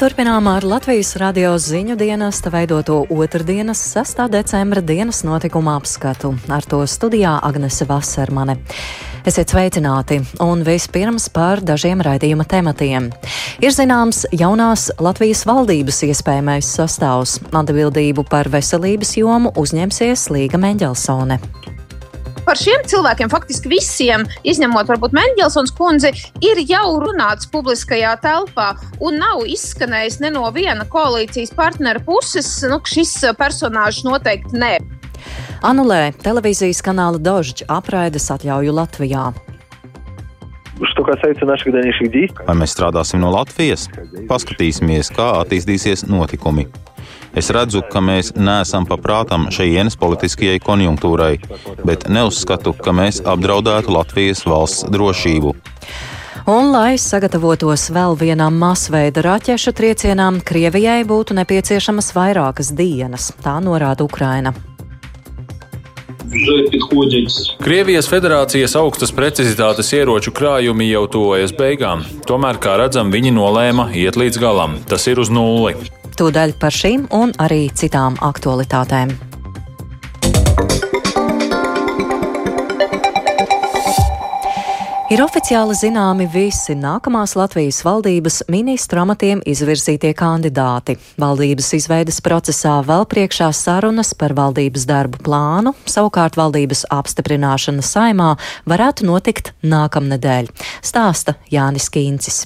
Turpinām 0.00 0.46
ar 0.48 0.64
Latvijas 0.64 1.10
radio 1.20 1.50
ziņu 1.60 1.92
dienesta 2.00 2.48
veidoto 2.48 3.02
otrdienas 3.12 3.82
6. 3.92 4.22
decembra 4.32 4.80
dienas 4.80 5.18
notikuma 5.28 5.74
apskatu. 5.76 6.30
Ar 6.48 6.64
to 6.64 6.78
studijā 6.88 7.34
Agnese 7.44 7.84
Vasermane. 7.84 8.56
Esiet 9.28 9.52
sveicināti, 9.52 10.22
un 10.40 10.64
vispirms 10.64 11.28
par 11.28 11.60
dažiem 11.60 12.00
raidījuma 12.00 12.48
tematiem. 12.48 13.10
Ir 13.60 13.76
zināms 13.76 14.22
jaunās 14.32 14.88
Latvijas 15.04 15.44
valdības 15.44 16.00
iespējamais 16.08 16.72
sastāvs. 16.80 17.36
Atbildību 17.52 18.24
par 18.32 18.48
veselības 18.48 19.18
jomu 19.20 19.52
uzņemsies 19.52 20.30
Līga 20.32 20.64
Mendelsone 20.64 21.42
par 22.50 22.58
šiem 22.58 22.82
cilvēkiem, 22.90 23.30
faktiski 23.30 23.70
visiem, 23.70 24.24
izņemot 24.42 24.88
varbūt 24.90 25.12
Mendelsons 25.14 25.70
kundzi, 25.76 26.10
ir 26.42 26.58
jau 26.66 26.96
runāts 26.98 27.46
publiskajā 27.52 28.16
telpā 28.24 28.72
un 28.98 29.20
nav 29.22 29.44
izskanējis 29.46 30.18
ne 30.24 30.32
no 30.34 30.48
viena 30.50 30.82
koalīcijas 30.90 31.54
partnera 31.54 32.02
puses, 32.02 32.48
nu, 32.66 32.80
šis 32.82 33.12
personāžs 33.38 34.02
noteikti 34.02 34.58
nē. 34.58 34.72
Anulē 35.62 36.10
televīzijas 36.24 36.82
kanāla 36.82 37.22
Dožģa 37.22 37.68
apraides 37.70 38.26
atļauju 38.34 38.74
Latvijā. 38.80 39.30
Vai 42.48 42.56
mēs 42.56 42.74
strādāsim 42.74 43.22
no 43.22 43.30
Latvijas? 43.36 43.86
Paskatīsimies, 44.26 45.12
kā 45.14 45.36
attīstīsies 45.44 46.08
notikumi. 46.10 46.66
Es 47.36 47.50
redzu, 47.54 47.82
ka 47.86 48.02
mēs 48.02 48.32
neesam 48.34 48.86
paprātam 48.90 49.46
šajienes 49.54 49.94
politiskajai 50.00 50.58
konjunktūrai, 50.64 51.36
bet 51.86 52.08
neuzskatu, 52.10 52.74
ka 52.74 52.94
mēs 52.96 53.22
apdraudētu 53.22 53.94
Latvijas 53.94 54.42
valsts 54.48 54.88
drošību. 54.90 55.54
Un, 56.50 56.72
lai 56.72 56.96
sagatavotos 56.98 57.90
vēl 57.94 58.16
vienam 58.18 58.56
masveida 58.58 59.22
raķešu 59.22 59.74
triecienām, 59.76 60.40
Krievijai 60.42 61.04
būtu 61.06 61.36
nepieciešamas 61.38 62.10
vairākas 62.16 62.72
dienas, 62.74 63.30
tā 63.44 63.58
norāda 63.62 64.02
Ukraina. 64.08 64.54
Krievijas 67.60 68.06
federācijas 68.10 68.76
augstas 68.78 69.10
precizitātes 69.14 69.90
ieroču 69.94 70.30
krājumi 70.34 70.90
jau 70.92 71.06
tuvojas 71.10 71.54
beigām. 71.54 72.04
Tomēr, 72.26 72.58
kā 72.62 72.76
redzam, 72.78 73.10
viņi 73.10 73.34
nolēma 73.34 73.90
iet 73.98 74.18
līdz 74.18 74.38
galam. 74.38 74.78
Tas 74.86 75.06
ir 75.10 75.18
uz 75.22 75.30
nulli. 75.30 75.74
Tūdaļ 76.20 76.50
par 76.60 76.74
šīm 76.76 77.06
un 77.16 77.30
arī 77.40 77.70
citām 77.72 78.18
aktualitātēm. 78.20 79.14
Ir 85.10 85.22
oficiāli 85.24 85.78
zināmi 85.80 86.26
visi 86.28 86.76
nākamās 86.76 87.32
Latvijas 87.40 87.80
valdības 87.88 88.42
ministru 88.52 89.00
amatiem 89.00 89.40
izvirzītie 89.48 90.12
kandidāti. 90.12 90.98
Valdības 91.16 91.72
izveidas 91.80 92.20
procesā 92.20 92.76
vēl 92.84 93.08
priekšā 93.08 93.48
sarunas 93.56 94.12
par 94.12 94.36
valdības 94.36 94.84
darbu 94.92 95.24
plānu, 95.24 95.72
savukārt 95.88 96.36
valdības 96.36 96.84
apstiprināšana 97.00 97.80
saimā 97.80 98.34
varētu 98.68 99.08
notikt 99.08 99.54
nākamnedēļ, 99.64 100.52
stāsta 100.84 101.40
Jānis 101.48 101.88
Kīncis. 101.88 102.44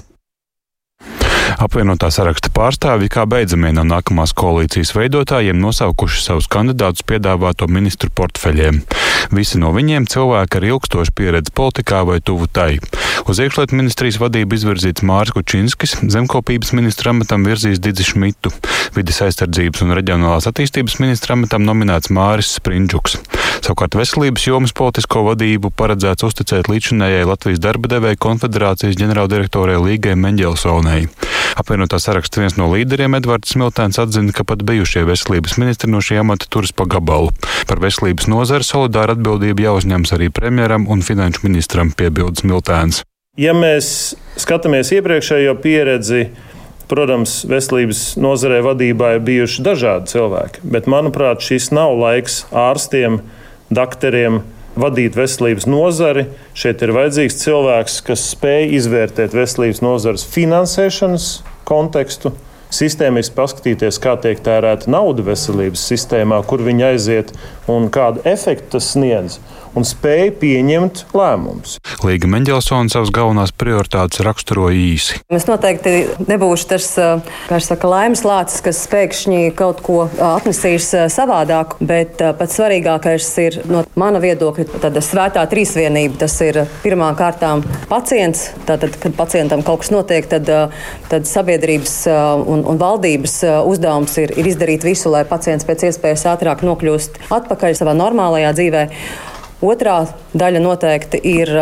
Apvienotā 1.60 2.08
saraksta 2.10 2.50
pārstāvji 2.54 3.10
kā 3.12 3.24
beidzamie 3.30 3.70
no 3.76 3.84
nākamās 3.86 4.32
koalīcijas 4.36 4.94
veidotājiem 4.96 5.60
nosaukuši 5.60 6.22
savus 6.24 6.48
kandidātus 6.50 7.04
piedāvāto 7.06 7.68
ministru 7.70 8.10
portfeļiem. 8.10 8.80
Visi 9.34 9.60
no 9.60 9.70
viņiem 9.76 10.08
cilvēki 10.10 10.60
ar 10.60 10.66
ilgstošu 10.72 11.14
pieredzi 11.16 11.54
politikā 11.54 12.02
vai 12.08 12.20
tuvu 12.24 12.48
tai. 12.50 12.78
Uz 13.24 13.38
iekšlietu 13.40 13.72
ministrijas 13.78 14.18
vadību 14.20 14.58
izvirzīts 14.58 15.02
Mārs 15.08 15.32
Kučinskis, 15.32 15.94
zemkopības 16.12 16.74
ministra 16.76 17.14
amatam 17.14 17.46
virzīs 17.48 17.80
Didzi 17.80 18.04
Šmitu, 18.10 18.50
vidas 18.92 19.22
aizsardzības 19.24 19.80
un 19.86 19.94
reģionālās 19.96 20.44
attīstības 20.50 20.98
ministra 21.00 21.32
amatam 21.32 21.64
nominēts 21.64 22.12
Māris 22.12 22.52
Sprindžuks. 22.58 23.16
Savukārt 23.64 23.96
veselības 23.96 24.44
jomas 24.44 24.74
politisko 24.76 25.22
vadību 25.30 25.70
paredzēts 25.72 26.26
uzticēt 26.28 26.68
līdzinējai 26.68 27.24
Latvijas 27.30 27.62
darba 27.64 27.88
devēja 27.94 28.20
konfederācijas 28.20 29.00
ģenerāldirektorai 29.00 29.78
Līgai 29.80 30.18
Menģelsonai. 30.20 31.06
Apvienotā 31.56 31.96
saraksta 32.02 32.42
viens 32.42 32.58
no 32.60 32.68
līderiem 32.74 33.16
Edvards 33.16 33.54
Smiltēns 33.56 34.02
atzina, 34.04 34.36
ka 34.36 34.44
pat 34.44 34.66
bijušie 34.68 35.06
veselības 35.08 35.56
ministri 35.62 35.88
no 35.88 36.04
šī 36.04 36.20
amata 36.20 36.50
turas 36.50 36.76
pa 36.76 36.84
gabalu. 36.84 37.32
Par 37.70 37.80
veselības 37.80 38.28
nozari 38.28 38.68
solidāra 38.68 39.16
atbildība 39.16 39.70
jāuzņems 39.70 40.12
arī 40.18 40.28
premjeram 40.28 40.84
un 40.92 41.00
finanšu 41.06 41.48
ministram, 41.48 41.94
piebilda 41.96 42.44
Smiltēns. 42.44 43.04
Ja 43.34 43.50
mēs 43.50 44.14
skatāmies 44.38 44.92
iepriekšējo 44.94 45.56
pieredzi, 45.58 46.28
Protams, 46.84 47.38
veselības 47.48 48.00
nozarē 48.20 48.58
vadībā 48.62 49.14
ir 49.16 49.22
bijuši 49.24 49.62
dažādi 49.64 50.12
cilvēki, 50.12 50.60
bet, 50.68 50.84
manuprāt, 50.84 51.40
šis 51.40 51.70
nav 51.72 51.94
laiks 51.96 52.42
ārstiem, 52.52 53.22
doktoriem 53.72 54.42
vadīt 54.76 55.16
veselības 55.16 55.64
nozari. 55.64 56.26
Šeit 56.54 56.84
ir 56.84 56.92
vajadzīgs 56.94 57.40
cilvēks, 57.40 57.96
kas 58.04 58.26
spēj 58.34 58.76
izvērtēt 58.78 59.34
veselības 59.34 59.80
nozares 59.82 60.26
finansēšanas 60.28 61.30
kontekstu, 61.66 62.34
sistēmiski 62.74 63.34
paskatīties, 63.40 63.98
kā 64.04 64.18
tiek 64.20 64.44
tērēta 64.44 64.92
nauda 64.92 65.24
veselības 65.32 65.88
sistēmā, 65.88 66.42
kur 66.44 66.62
viņa 66.68 66.92
aiziet 66.92 67.32
un 67.72 67.88
kādu 67.90 68.22
efektu 68.28 68.76
tas 68.76 68.92
sniedz 68.92 69.40
un 69.78 69.86
spēja 69.86 70.32
pieņemt 70.40 71.04
lēmumus. 71.14 71.78
Līga 72.04 72.28
Mendelsona 72.30 72.92
savas 72.92 73.12
galvenās 73.14 73.52
prioritātes 73.56 74.22
raksturoja 74.24 74.76
īsi. 74.78 75.20
Es 75.34 75.46
noteikti 75.48 75.94
nebūšu 76.28 76.68
tas, 76.74 76.88
kā 77.48 77.60
saka, 77.62 77.90
laimes 77.90 78.24
lācis, 78.26 78.62
kas 78.64 78.82
pēkšņi 78.92 79.54
kaut 79.58 79.82
ko 79.84 80.04
atnesīs 80.06 80.90
savādāk, 81.12 81.76
bet 81.84 82.22
pats 82.38 82.58
svarīgākais 82.58 83.30
ir 83.44 83.60
no 83.70 83.84
mana 83.98 84.22
viedokļa 84.22 84.82
tāda 84.84 85.02
svētā 85.04 85.44
trīsvienība. 85.50 86.20
Tas 86.24 86.36
ir 86.44 86.62
pirmām 86.84 87.16
kārtām 87.18 87.64
pacients. 87.90 88.50
Tātad, 88.68 88.96
kad 89.02 89.16
pacientam 89.18 89.64
kaut 89.66 89.82
kas 89.84 89.92
notiek, 89.94 90.28
tad, 90.30 90.48
tad 91.10 91.28
sabiedrības 91.28 91.96
un, 92.10 92.64
un 92.70 92.80
valdības 92.80 93.40
uzdevums 93.66 94.16
ir, 94.22 94.34
ir 94.38 94.50
izdarīt 94.50 94.86
visu, 94.86 95.10
lai 95.12 95.24
pacients 95.28 95.66
pēc 95.66 95.88
iespējas 95.90 96.26
ātrāk 96.34 96.64
nokļūst 96.66 97.24
atpakaļ 97.34 97.78
savā 97.78 97.96
normālajā 97.98 98.52
dzīvē. 98.56 98.84
Otrā 99.62 100.04
daļa 100.34 100.62
noteikti 100.64 101.20
ir 101.22 101.52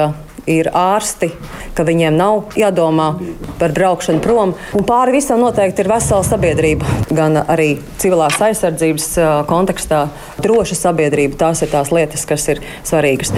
ir 0.50 0.70
ārsti, 0.74 1.28
ka 1.76 1.84
viņiem 1.86 2.16
nav 2.18 2.56
jādomā 2.58 3.12
par 3.60 3.74
braukšanu 3.76 4.22
prom. 4.24 4.56
Un 4.74 4.86
pāri 4.88 5.14
visam 5.14 5.42
noteikti 5.42 5.84
ir 5.84 5.90
vesela 5.92 6.24
sabiedrība, 6.26 6.88
gan 7.14 7.38
arī 7.44 7.76
civilās 8.02 8.40
aizsardzības 8.42 9.08
kontekstā. 9.50 10.06
Droša 10.42 10.80
sabiedrība 10.80 11.38
tās 11.46 11.62
ir 11.62 11.70
tās 11.72 11.94
lietas, 11.94 12.26
kas 12.26 12.48
ir 12.50 12.62
svarīgas. 12.82 13.34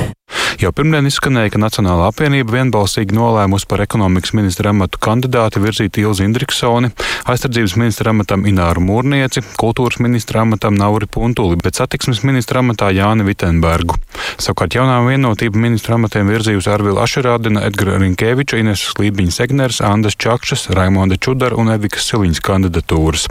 Jau 0.63 0.71
pirmdien 0.71 1.09
izskanēja, 1.09 1.51
ka 1.55 1.59
Nacionālā 1.59 2.07
apvienība 2.13 2.55
vienbalsīgi 2.55 3.17
nolēmusi 3.17 3.67
par 3.67 3.83
ekonomikas 3.83 4.35
ministra 4.39 4.71
amatu 4.71 5.01
kandidāti 5.03 5.63
virzīt 5.63 5.99
Ilzi 5.99 6.29
Indriksoni, 6.29 6.93
aizsardzības 7.31 7.75
ministra 7.81 8.13
amatam 8.15 8.47
Ināru 8.47 8.85
Mūrnieci, 8.87 9.43
kultūras 9.59 9.99
ministra 10.05 10.45
amatam 10.45 10.79
Nauri 10.79 11.09
Puntuli, 11.11 11.59
bet 11.59 11.81
satiksmes 11.81 12.23
ministra 12.23 12.63
amatā 12.63 12.93
Jāni 12.95 13.27
Vitenbergu. 13.27 13.99
Savukārt 14.39 14.79
jaunā 14.79 15.01
vienotība 15.09 15.59
ministra 15.59 15.99
amatiem 15.99 16.31
virzījusi 16.31 16.71
Arvilu 16.71 17.03
Ašerādina, 17.03 17.67
Edgara 17.67 17.99
Rinkēviča, 18.03 18.63
Ineses 18.63 18.95
Lībiņa 19.01 19.35
Segners, 19.35 19.83
Andas 19.83 20.15
Čakšas, 20.15 20.69
Raimonda 20.75 21.19
Čudara 21.19 21.59
un 21.59 21.75
Evikas 21.75 22.07
Siliņas 22.13 22.43
kandidatūras. 22.47 23.27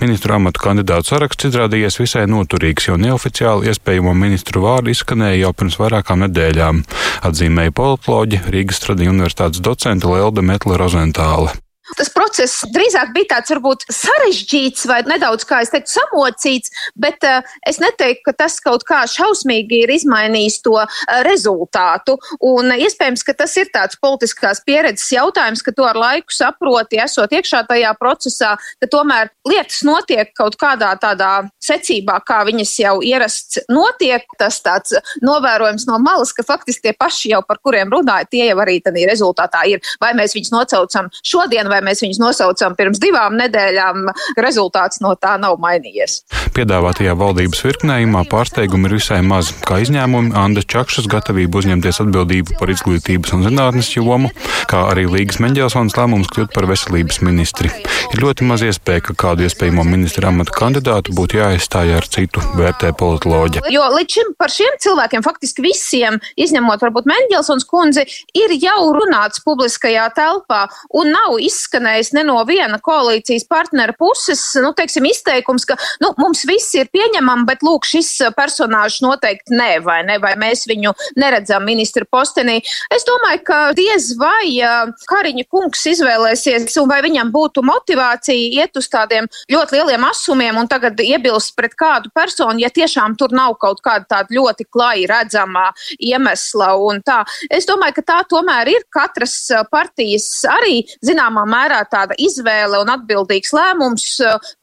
Ministru 0.00 0.36
amatu 0.36 0.62
kandidātu 0.64 1.12
saraksts 1.12 1.48
izrādījies 1.48 1.98
visai 2.00 2.24
noturīgs, 2.30 2.88
jo 2.90 2.98
neoficiāli 3.00 3.72
iespējamo 3.72 4.14
ministru 4.18 4.64
vārdu 4.66 4.92
izskanēja 4.94 5.42
jau 5.46 5.52
pirms 5.56 5.80
vairākām 5.80 6.24
nedēļām 6.26 6.84
atzīmēja 7.30 7.74
politoloģi 7.80 8.42
Rīgas 8.54 8.82
Tradiņu 8.84 9.16
universitātes 9.16 9.64
docente 9.64 10.10
Lelda 10.10 10.44
Metla 10.44 10.80
Rozentāle. 10.80 11.63
Tas 11.98 12.08
process 12.12 12.64
drīzāk 12.72 13.12
bija 13.12 13.34
tāds 13.34 13.52
varbūt 13.52 13.84
sarežģīts 13.92 14.86
vai 14.88 15.02
nedaudz, 15.04 15.44
kā 15.44 15.60
es 15.60 15.72
teiktu, 15.72 15.92
samocīts, 15.98 16.72
bet 16.96 17.24
uh, 17.28 17.44
es 17.68 17.76
neteiktu, 17.82 18.24
ka 18.30 18.32
tas 18.44 18.56
kaut 18.64 18.86
kā 18.88 19.02
šausmīgi 19.10 19.82
ir 19.84 19.92
izmainījis 19.92 20.62
to 20.64 20.78
uh, 20.80 20.94
rezultātu. 21.26 22.16
Un 22.40 22.72
uh, 22.72 22.80
iespējams, 22.80 23.24
ka 23.28 23.36
tas 23.36 23.52
ir 23.60 23.68
tāds 23.74 24.00
politiskās 24.00 24.62
pieredzes 24.64 25.12
jautājums, 25.12 25.60
ka 25.64 25.74
to 25.76 25.84
ar 25.84 26.00
laiku 26.00 26.32
saproti, 26.32 27.02
esot 27.04 27.36
iekšā 27.36 27.64
tajā 27.68 27.92
procesā, 28.00 28.54
ka 28.80 28.88
tomēr 28.90 29.28
lietas 29.44 29.82
notiek 29.84 30.32
kaut 30.38 30.56
kādā 30.60 30.94
tādā 31.00 31.50
secībā, 31.62 32.16
kā 32.24 32.40
viņas 32.48 32.74
jau 32.80 32.96
ierasts 33.04 33.60
notiek. 33.68 34.24
Tas 34.40 34.56
tāds 34.64 34.96
novērojums 35.24 35.84
no 35.90 36.00
malas, 36.02 36.32
ka 36.32 36.46
faktiski 36.46 36.88
tie 36.88 36.96
paši 36.96 37.34
jau 37.34 37.42
par 37.46 37.60
kuriem 37.64 37.92
runāja, 37.92 38.28
tie 38.30 38.48
jau 38.48 38.58
arī 38.64 38.80
tādā 38.84 39.04
rezultātā 39.10 39.66
ir. 39.68 39.84
Vai 40.00 40.14
mēs 40.16 40.34
viņus 40.36 40.52
nocaucam 40.54 41.12
šodien, 41.20 41.68
vai 41.74 41.82
mēs 41.84 42.04
viņus 42.04 42.20
nosaucam 42.22 42.76
pirms 42.78 43.02
divām 43.02 43.36
nedēļām, 43.40 44.08
rezultāts 44.40 45.02
no 45.04 45.14
tā 45.18 45.34
nav 45.42 45.58
mainījies. 45.62 46.20
Piedāvātajā 46.54 47.14
valdības 47.18 47.64
virknējumā 47.66 48.24
pārsteigumi 48.30 48.88
ir 48.88 48.96
visai 48.98 49.20
maz, 49.26 49.50
kā 49.66 49.80
izņēmumi 49.82 50.34
Andas 50.38 50.68
Čakšas 50.70 51.08
gatavība 51.10 51.60
uzņemties 51.60 52.00
atbildību 52.04 52.58
par 52.60 52.70
izglītības 52.72 53.34
un 53.36 53.46
zinātnes 53.48 53.90
jomu, 53.96 54.30
kā 54.70 54.84
arī 54.92 55.06
Līgas 55.10 55.40
Meņģelsons 55.42 55.96
lēmums 55.98 56.30
kļūt 56.34 56.54
par 56.54 56.68
veselības 56.70 57.20
ministri. 57.26 57.72
Ir 58.14 58.22
ļoti 58.22 58.46
maz 58.46 58.62
iespēja, 58.66 59.02
ka 59.08 59.16
kādu 59.24 59.46
iespējamo 59.48 59.84
ministra 59.88 60.30
amata 60.30 60.54
kandidātu 60.54 61.14
būtu 61.16 61.40
jāaizstāj 61.40 61.94
ar 61.96 62.06
citu, 62.06 62.42
vērtē 62.58 62.92
politoloģi. 62.98 63.64
Jo 63.74 63.88
līdz 63.94 64.18
šim 64.18 64.32
par 64.38 64.52
šiem 64.54 64.78
cilvēkiem, 64.84 65.24
faktiski 65.26 65.64
visiem, 65.64 66.20
izņemot 66.40 66.84
varbūt 66.84 67.08
Mendelsons 67.10 67.66
kundzi, 67.68 68.06
ir 68.36 68.54
jau 68.62 68.92
runāts 68.94 69.42
publiskajā 69.44 70.06
telpā 70.16 70.64
un 70.94 71.10
nav 71.14 71.38
izskanējis 71.64 72.12
ne 72.14 72.24
no 72.28 72.36
viena 72.46 72.78
koalīcijas 72.82 73.46
partnera 73.48 73.94
puses, 73.96 74.42
nu, 74.60 74.72
teiksim, 74.76 75.06
izteikums, 75.08 75.64
ka, 75.68 75.76
nu, 76.02 76.12
mums 76.20 76.44
viss 76.48 76.74
ir 76.76 76.90
pieņemami, 76.92 77.46
bet, 77.48 77.64
lūk, 77.64 77.86
šis 77.88 78.10
personāžs 78.36 79.00
noteikti 79.04 79.54
nē, 79.56 79.80
vai 79.84 80.02
ne, 80.06 80.18
vai 80.22 80.34
mēs 80.40 80.66
viņu 80.68 80.94
neredzam 81.20 81.64
ministra 81.64 82.04
postenī. 82.10 82.60
Es 82.92 83.06
domāju, 83.08 83.42
ka 83.46 83.60
diez 83.76 84.12
vai 84.20 84.60
Kariņa 85.08 85.46
kungs 85.50 85.84
izvēlēsies 85.94 86.76
un 86.80 86.90
vai 86.90 87.00
viņam 87.04 87.30
būtu 87.34 87.64
motivācija 87.64 88.62
iet 88.62 88.76
uz 88.76 88.88
tādiem 88.92 89.28
ļoti 89.50 89.78
lieliem 89.78 90.04
asumiem 90.08 90.58
un 90.60 90.68
tagad 90.70 91.00
iebilst 91.00 91.54
pret 91.56 91.74
kādu 91.78 92.12
personu, 92.14 92.60
ja 92.62 92.70
tiešām 92.72 93.16
tur 93.20 93.34
nav 93.34 93.56
kaut 93.62 93.82
kāda 93.84 94.06
tāda 94.10 94.36
ļoti 94.36 94.66
klāji 94.68 95.08
redzamā 95.10 95.70
iemesla 95.98 96.74
un 96.80 97.00
tā. 97.04 97.22
Es 97.50 97.68
domāju, 97.68 97.98
ka 97.98 98.06
tā 98.12 98.20
tomēr 98.30 98.70
ir 98.74 98.86
katras 98.92 99.36
partijas 99.72 100.28
arī 100.50 100.82
zināmā 101.04 101.44
mērā 101.54 101.80
tāda 101.90 102.18
izvēle 102.20 102.82
un 102.82 102.92
atbildīgs 102.96 103.54
lēmums, 103.54 104.08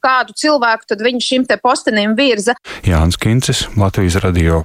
kādu 0.04 0.36
cilvēku 0.44 0.92
tad 0.92 1.04
viņš 1.04 1.30
šim 1.32 1.48
te 1.48 1.58
postenim 1.62 2.16
virza. 2.18 2.56
Jānis 2.86 3.20
Kincis, 3.20 3.66
Latvijas 3.80 4.20
radio. 4.24 4.62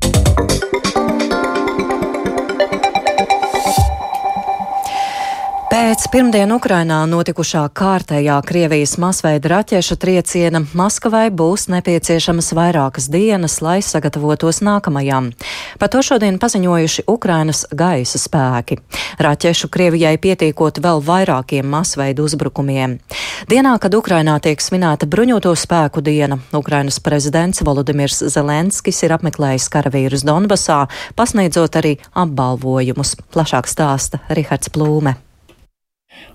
Pēc 5.78 6.08
pirmdien 6.10 6.50
Ukrainā 6.50 7.04
notikušā 7.06 7.60
kārtējā 7.78 8.34
Krievijas 8.50 8.96
masveida 8.98 9.52
raķešu 9.52 9.94
trieciena 10.02 10.64
Maskavai 10.74 11.28
būs 11.30 11.68
nepieciešamas 11.70 12.48
vairākas 12.58 13.06
dienas, 13.14 13.60
lai 13.62 13.76
sagatavotos 13.86 14.64
nākamajam. 14.66 15.28
Par 15.78 15.92
to 15.94 16.02
šodien 16.02 16.40
paziņojuši 16.42 17.06
Ukrainas 17.14 17.62
gaisa 17.70 18.18
spēki. 18.18 18.80
Raķešu 19.22 19.70
Krievijai 19.70 20.16
pietiekot 20.24 20.82
vēl 20.82 21.04
vairākiem 21.12 21.70
masveida 21.70 22.26
uzbrukumiem. 22.26 22.98
Dienā, 23.46 23.76
kad 23.78 23.94
Ukrainā 23.94 24.40
tiek 24.42 24.58
svinēta 24.58 25.06
bruņoto 25.06 25.54
spēku 25.54 26.02
diena, 26.02 26.40
Ukrainas 26.58 26.98
prezidents 27.06 27.62
Volodimirs 27.62 28.24
Zelenskis 28.34 29.04
ir 29.06 29.14
apmeklējis 29.14 29.70
karavīrus 29.78 30.26
Donbasā, 30.26 30.88
pasniedzot 31.14 31.78
arī 31.78 32.00
apbalvojumus. 32.18 33.14
Plašāk 33.30 33.70
stāsta 33.70 34.26
Rihards 34.34 34.74
Plūme. 34.74 35.20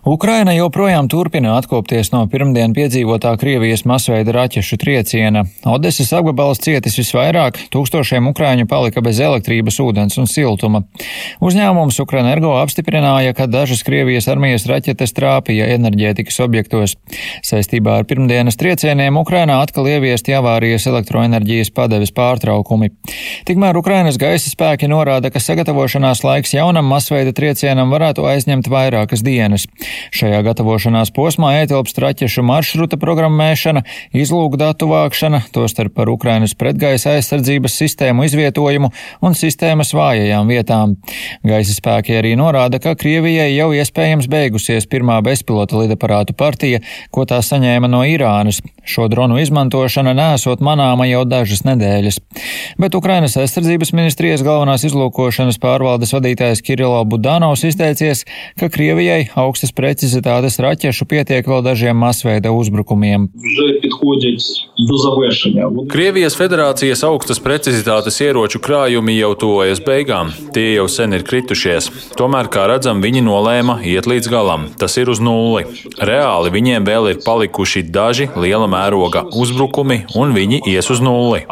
Ukraina 0.03 0.51
joprojām 0.51 1.07
turpina 1.07 1.53
atkopties 1.55 2.09
no 2.11 2.25
pirmdien 2.27 2.73
piedzīvotā 2.75 3.37
Krievijas 3.39 3.85
masveida 3.87 4.33
raķešu 4.35 4.75
trieciena. 4.83 5.45
Odeses 5.63 6.09
apgabals 6.19 6.59
cietis 6.65 6.97
visvairāk, 6.99 7.61
tūkstošiem 7.71 8.27
ukrāņu 8.33 8.67
palika 8.67 8.99
bez 8.99 9.21
elektrības, 9.23 9.79
ūdens 9.85 10.19
un 10.19 10.27
siltuma. 10.27 10.81
Uzņēmums 11.39 12.01
Ukrenergo 12.03 12.51
apstiprināja, 12.59 13.31
ka 13.39 13.47
dažas 13.47 13.85
Krievijas 13.87 14.27
armijas 14.33 14.67
raķetes 14.67 15.15
trāpīja 15.15 15.71
enerģētikas 15.77 16.41
objektos. 16.43 16.97
Saistībā 17.47 18.01
ar 18.01 18.09
pirmdienas 18.11 18.59
triecieniem 18.59 19.21
Ukrainā 19.23 19.61
atkal 19.63 19.87
ieviesti 19.87 20.35
avārijas 20.35 20.89
elektroenerģijas 20.91 21.71
padeves 21.79 22.11
pārtraukumi. 22.11 22.91
Tikmēr 23.47 23.79
Ukrainas 23.79 24.19
gaisa 24.19 24.51
spēki 24.51 24.91
norāda, 24.91 25.31
ka 25.31 25.39
sagatavošanās 25.39 26.27
laiks 26.27 26.59
jaunam 26.59 26.91
masveida 26.91 27.31
triecienam 27.31 27.95
varētu 27.95 28.27
aizņemt 28.35 28.67
vairākas 28.67 29.23
dienas. 29.23 29.71
Šajā 30.13 30.43
gatavošanās 30.45 31.11
posmā 31.17 31.55
ietilpst 31.63 31.97
raķešu 32.03 32.45
maršruta 32.45 32.99
programmēšana, 33.01 33.83
izlūkdatu 34.15 34.89
vākšana, 34.91 35.43
tostarp 35.55 35.95
par 35.97 36.11
Ukrainas 36.13 36.53
pretgaisa 36.59 37.15
aizsardzības 37.17 37.79
sistēmu 37.81 38.27
izvietojumu 38.29 38.93
un 39.25 39.37
sistēmas 39.39 39.95
vājajām 39.97 40.53
vietām. 40.53 40.97
Gaisa 41.47 41.75
spēki 41.77 42.19
arī 42.21 42.35
norāda, 42.39 42.83
ka 42.83 42.95
Krievijai 43.01 43.49
jau 43.55 43.71
iespējams 43.73 44.29
beigusies 44.33 44.87
pirmā 44.93 45.19
bezpilota 45.25 45.81
lidaparātu 45.81 46.37
partija, 46.37 46.83
ko 47.11 47.25
tā 47.29 47.41
saņēma 47.43 47.91
no 47.91 48.05
Irānas. 48.07 48.61
Šo 48.85 49.07
dronu 49.09 49.39
izmantošana 49.39 50.13
nesot 50.19 50.61
manāma 50.61 51.07
jau 51.09 51.23
dažas 51.29 51.63
nedēļas. 51.65 52.19
Bet 52.83 52.97
Ukrainas 52.99 53.39
aizsardzības 53.41 53.93
ministrijas 53.95 54.43
galvenās 54.45 54.85
izlūkošanas 54.89 55.61
pārvaldes 55.63 56.13
vadītājs 56.13 56.65
Kirilo 56.67 57.01
Budanovs 57.09 57.63
izteicies, 57.69 58.25
ka 58.59 58.69
Krievijai 58.73 59.29
augstas 59.63 59.77
precizitātes 59.79 60.57
raķešu 60.59 61.07
pietiek 61.07 61.47
vēl 61.47 61.61
dažiem 61.63 61.95
masveida 61.95 62.51
uzbrukumiem. 62.51 63.29
Krievijas 65.93 66.35
federācijas 66.35 67.05
augstas 67.07 67.39
precizitātes 67.39 68.19
ieroču 68.25 68.59
krājumi 68.59 69.15
jau 69.21 69.37
tuvojas 69.39 69.79
beigām. 69.87 70.33
Tie 70.53 70.75
jau 70.75 70.89
sen 70.91 71.15
ir 71.15 71.23
kritušies. 71.23 71.91
Tomēr, 72.19 72.51
kā 72.51 72.67
redzam, 72.67 72.99
viņi 73.05 73.23
nolēma 73.23 73.79
iet 73.87 74.09
līdz 74.11 74.31
galam. 74.33 74.67
Tas 74.79 74.99
ir 74.99 75.13
uz 75.13 75.23
nulli. 75.23 75.63
Reāli 76.03 76.51
viņiem 76.51 76.83
vēl 76.89 77.13
ir 77.13 77.23
palikuši 77.23 77.85
daži 77.87 78.27
liela 78.35 78.67
mēroga 78.67 79.29
uzbrukumi, 79.31 80.01
un 80.19 80.35
viņi 80.35 80.65
ies 80.75 80.91
uz 80.91 80.99
nulli. 80.99 81.45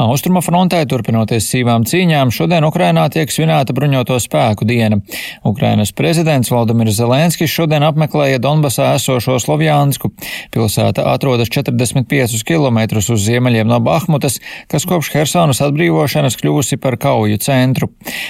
Austruma 0.00 0.40
frontē, 0.40 0.80
turpinoties 0.88 1.50
sīvām 1.52 1.84
cīņām, 1.84 2.32
šodien 2.32 2.64
Ukrainā 2.64 3.04
tiek 3.12 3.28
svinēta 3.28 3.76
bruņoto 3.76 4.16
spēku 4.22 4.64
diena. 4.64 5.02
Ukrainas 5.74 5.92
prezidents 5.92 6.50
Valdemirs 6.54 6.94
Zelenskis 6.94 7.50
šodien 7.50 7.82
apmeklēja 7.82 8.38
Donbasā 8.38 8.92
esošo 8.94 9.40
Slovjānsku. 9.42 10.12
Pilsēta 10.54 11.02
atrodas 11.10 11.50
45 11.50 12.44
km 12.46 12.78
uz 12.94 13.24
ziemeļiem 13.24 13.66
no 13.66 13.80
Bahmutas, 13.82 14.36
kas 14.70 14.86
kopš 14.86 15.10
Hersonas 15.16 15.58
atbrīvošanas 15.66 16.38
kļūsi 16.38 16.78
par 16.78 16.94
kauju 17.02 17.40
centru. 17.42 17.88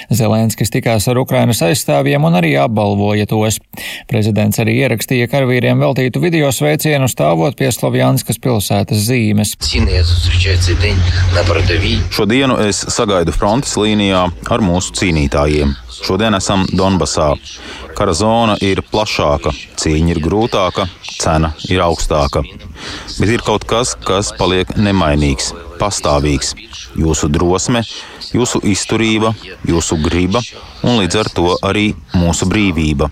Zelenskis 0.09 0.73
tikās 0.73 1.05
ar 1.05 1.21
Ukrainas 1.21 1.61
aizstāvjiem 1.61 2.25
un 2.25 2.39
arī 2.41 2.55
apbalvoja 2.57 3.29
tos. 3.29 3.61
Prezidents 4.09 4.57
arī 4.65 4.79
ierakstīja 4.81 5.29
karavīriem 5.29 5.85
veltītu 5.85 6.25
video 6.25 6.49
sveicienu 6.49 7.05
stāvot 7.05 7.53
pie 7.61 7.69
Slovjānskas 7.69 8.41
pilsētas 8.41 9.05
zīmes. 9.05 9.53
Šodienu 12.09 12.57
es 12.65 12.81
sagaidu 12.97 13.37
frontes 13.37 13.77
līnijā 13.77 14.25
ar 14.33 14.65
mūsu 14.65 14.97
cīnītājiem. 14.97 15.77
Šodien 16.01 16.41
esam 16.41 16.65
Donbasā. 16.73 17.34
Kara 17.97 18.13
zona 18.13 18.57
ir 18.61 18.81
plašāka, 18.91 19.53
cīņa 19.81 20.15
ir 20.15 20.21
grūtāka, 20.23 20.87
cena 21.19 21.53
ir 21.69 21.83
augstāka. 21.85 22.43
Bet 23.19 23.31
ir 23.31 23.43
kaut 23.45 23.67
kas, 23.69 23.95
kas 24.07 24.31
paliek 24.37 24.75
nemainīgs, 24.77 25.53
pastāvīgs. 25.79 26.55
Jūsu 26.95 27.29
drosme, 27.31 27.83
jūsu 28.35 28.61
izturība, 28.63 29.33
jūsu 29.67 29.99
griba 30.03 30.41
un 30.83 31.01
līdz 31.01 31.21
ar 31.23 31.31
to 31.35 31.55
arī 31.65 31.89
mūsu 32.15 32.47
brīvība. 32.51 33.11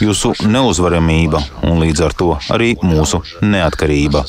Jūsu 0.00 0.32
neuzvaramība 0.48 1.42
un 1.68 1.82
līdz 1.82 2.06
ar 2.06 2.16
to 2.16 2.32
arī 2.50 2.72
mūsu 2.82 3.22
neatkarība 3.44 4.24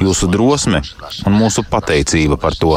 jūsu 0.00 0.28
drosme 0.30 0.82
un 1.26 1.36
mūsu 1.38 1.64
pateicība 1.70 2.38
par 2.40 2.56
to. 2.58 2.76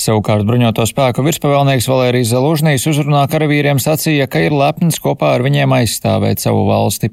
Savukārt 0.00 0.46
bruņoto 0.48 0.84
spēku 0.88 1.24
virspavēlnieks 1.26 1.88
Valērijas 1.90 2.32
Zalužnīs 2.34 2.86
uzrunā 2.90 3.24
karavīriem 3.30 3.80
sacīja, 3.82 4.28
ka 4.30 4.42
ir 4.44 4.54
lepns 4.56 5.00
kopā 5.02 5.34
ar 5.36 5.44
viņiem 5.46 5.74
aizstāvēt 5.78 6.42
savu 6.42 6.66
valsti. 6.68 7.10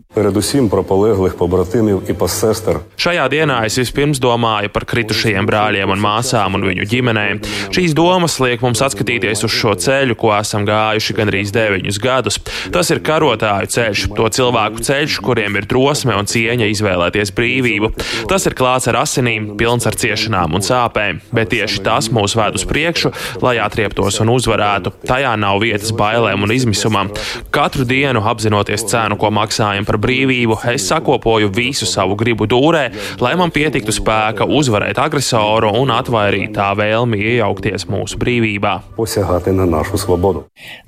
Šajā 2.99 3.25
dienā 3.33 3.59
es 3.67 3.77
vispirms 3.81 4.21
domāju 4.23 4.71
par 4.73 4.85
kritušajiem 4.89 5.47
brāļiem 5.49 5.93
un 5.93 6.03
māsām 6.03 6.57
un 6.57 6.67
viņu 6.67 6.87
ģimenēm. 6.91 7.41
Šīs 7.73 7.95
domas 7.97 8.37
liek 8.43 8.63
mums 8.65 8.83
atskatīties 8.85 9.45
uz 9.47 9.53
šo 9.53 9.75
ceļu, 9.79 10.17
ko 10.19 10.33
esam 10.37 10.67
gājuši 10.67 11.17
gandrīz 11.17 11.53
deviņus 11.55 12.01
gadus. 12.03 12.39
Tas 12.73 12.91
ir 12.93 13.03
karotāju 13.05 13.71
ceļš, 13.73 14.05
to 14.17 14.29
cilvēku 14.37 14.83
ceļš, 14.85 15.19
kuriem 15.25 15.59
ir 15.59 15.67
drosme 15.69 16.15
un 16.17 16.29
cieņa 16.29 16.69
izvēlēties 16.73 17.33
brīvību. 17.37 17.93
Tas 18.31 18.47
ir 18.49 18.57
klāts 18.57 18.89
ar 18.91 19.01
asinīm, 19.03 19.53
pilns 19.59 19.87
ar 19.89 19.97
ciešanām 19.99 20.57
un 20.57 20.65
sāpēm, 20.65 21.21
bet 21.33 21.53
tieši 21.53 21.83
tas 21.85 22.09
mūs 22.13 22.37
ved 22.39 22.52
iet 22.53 22.61
uz 22.61 22.65
priekšu, 22.69 23.11
lai 23.41 23.57
atrieptos 23.59 24.19
un 24.21 24.29
uzvarētu. 24.33 24.93
Tajā 25.07 25.33
nav 25.39 25.61
vietas 25.63 25.91
bailēm 25.91 26.43
un 26.45 26.53
izmisumam. 26.53 27.09
Katru 27.51 27.85
dienu 27.85 28.21
apzinoties 28.21 28.85
cenu, 28.85 29.17
ko 29.17 29.31
maksājam 29.33 29.85
par 29.85 29.97
brīvību, 29.97 30.59
es 30.73 30.87
sakopoju 30.87 31.51
visu 31.53 31.85
savu 31.89 32.15
gribu 32.15 32.45
dūrē, 32.45 32.91
lai 33.21 33.33
man 33.39 33.51
pietiktu 33.51 33.93
spēka 33.93 34.45
uzvarēt 34.45 34.99
agresoru 35.01 35.73
un 35.79 35.93
atvairīt 35.93 36.53
tā 36.53 36.71
vēlmi 36.77 37.17
iejaukties 37.33 37.87
mūsu 37.89 38.19
brīvībā. 38.21 38.75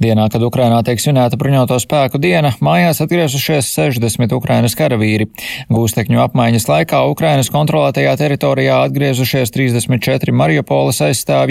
Dienā, 0.02 0.28
kad 0.32 0.44
Ukrainā 0.46 0.82
tiek 0.86 1.02
svinēta 1.02 1.40
bruņoto 1.40 1.80
spēku 1.82 2.22
diena, 2.22 2.54
mājās 2.64 3.02
atgriezušies 3.04 3.72
60 3.74 4.36
Ukrainas 4.38 4.78
karavīri. 4.78 5.30
Gūstekņu 5.74 6.22
apmaiņas 6.28 6.68
laikā 6.70 7.02
Ukrainas 7.10 7.50
kontrolētajā 7.54 8.16
teritorijā 8.20 8.82
atgriezušies 8.86 9.54
34 9.56 10.36
Mariupoles 10.36 11.00
aizstāvji, 11.06 11.45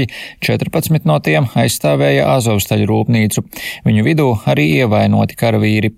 14 0.44 1.08
no 1.08 1.18
tiem 1.24 1.48
aizstāvēja 1.54 2.30
Azovstaļu 2.36 2.88
rūpnīcu. 2.90 3.44
Viņu 3.86 4.06
vidū 4.06 4.30
arī 4.50 4.70
ievainoti 4.80 5.38
karavīri. 5.40 5.94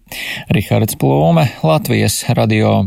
Rihards 0.53 0.99
Plūme, 1.00 1.49
Latvijas 1.67 2.23
radio. 2.37 2.85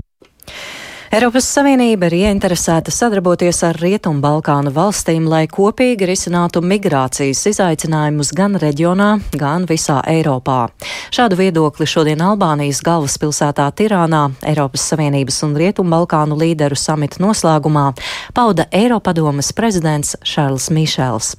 Eiropas 1.10 1.48
Savienība 1.50 2.06
ir 2.06 2.14
ieinteresēta 2.20 2.92
sadarboties 2.94 3.64
ar 3.66 3.80
Rietumu 3.82 4.22
Balkānu 4.22 4.70
valstīm, 4.76 5.26
lai 5.26 5.48
kopīgi 5.50 6.06
risinātu 6.06 6.62
migrācijas 6.62 7.40
izaicinājumus 7.50 8.30
gan 8.38 8.54
reģionā, 8.62 9.08
gan 9.34 9.66
visā 9.66 9.96
Eiropā. 10.12 10.68
Šādu 11.10 11.40
viedokli 11.40 11.88
šodien 11.90 12.22
Albānijas 12.22 12.84
galvaspilsētā 12.86 13.66
Tirānā 13.82 14.22
Eiropas 14.52 14.86
Savienības 14.92 15.42
un 15.50 15.58
Rietumu 15.58 15.96
Balkānu 15.96 16.38
līderu 16.38 16.78
samita 16.78 17.24
noslēgumā 17.26 17.88
pauda 18.38 18.68
Eiropadomas 18.70 19.50
prezidents 19.58 20.14
Šarls 20.22 20.70
Mišels. 20.70 21.34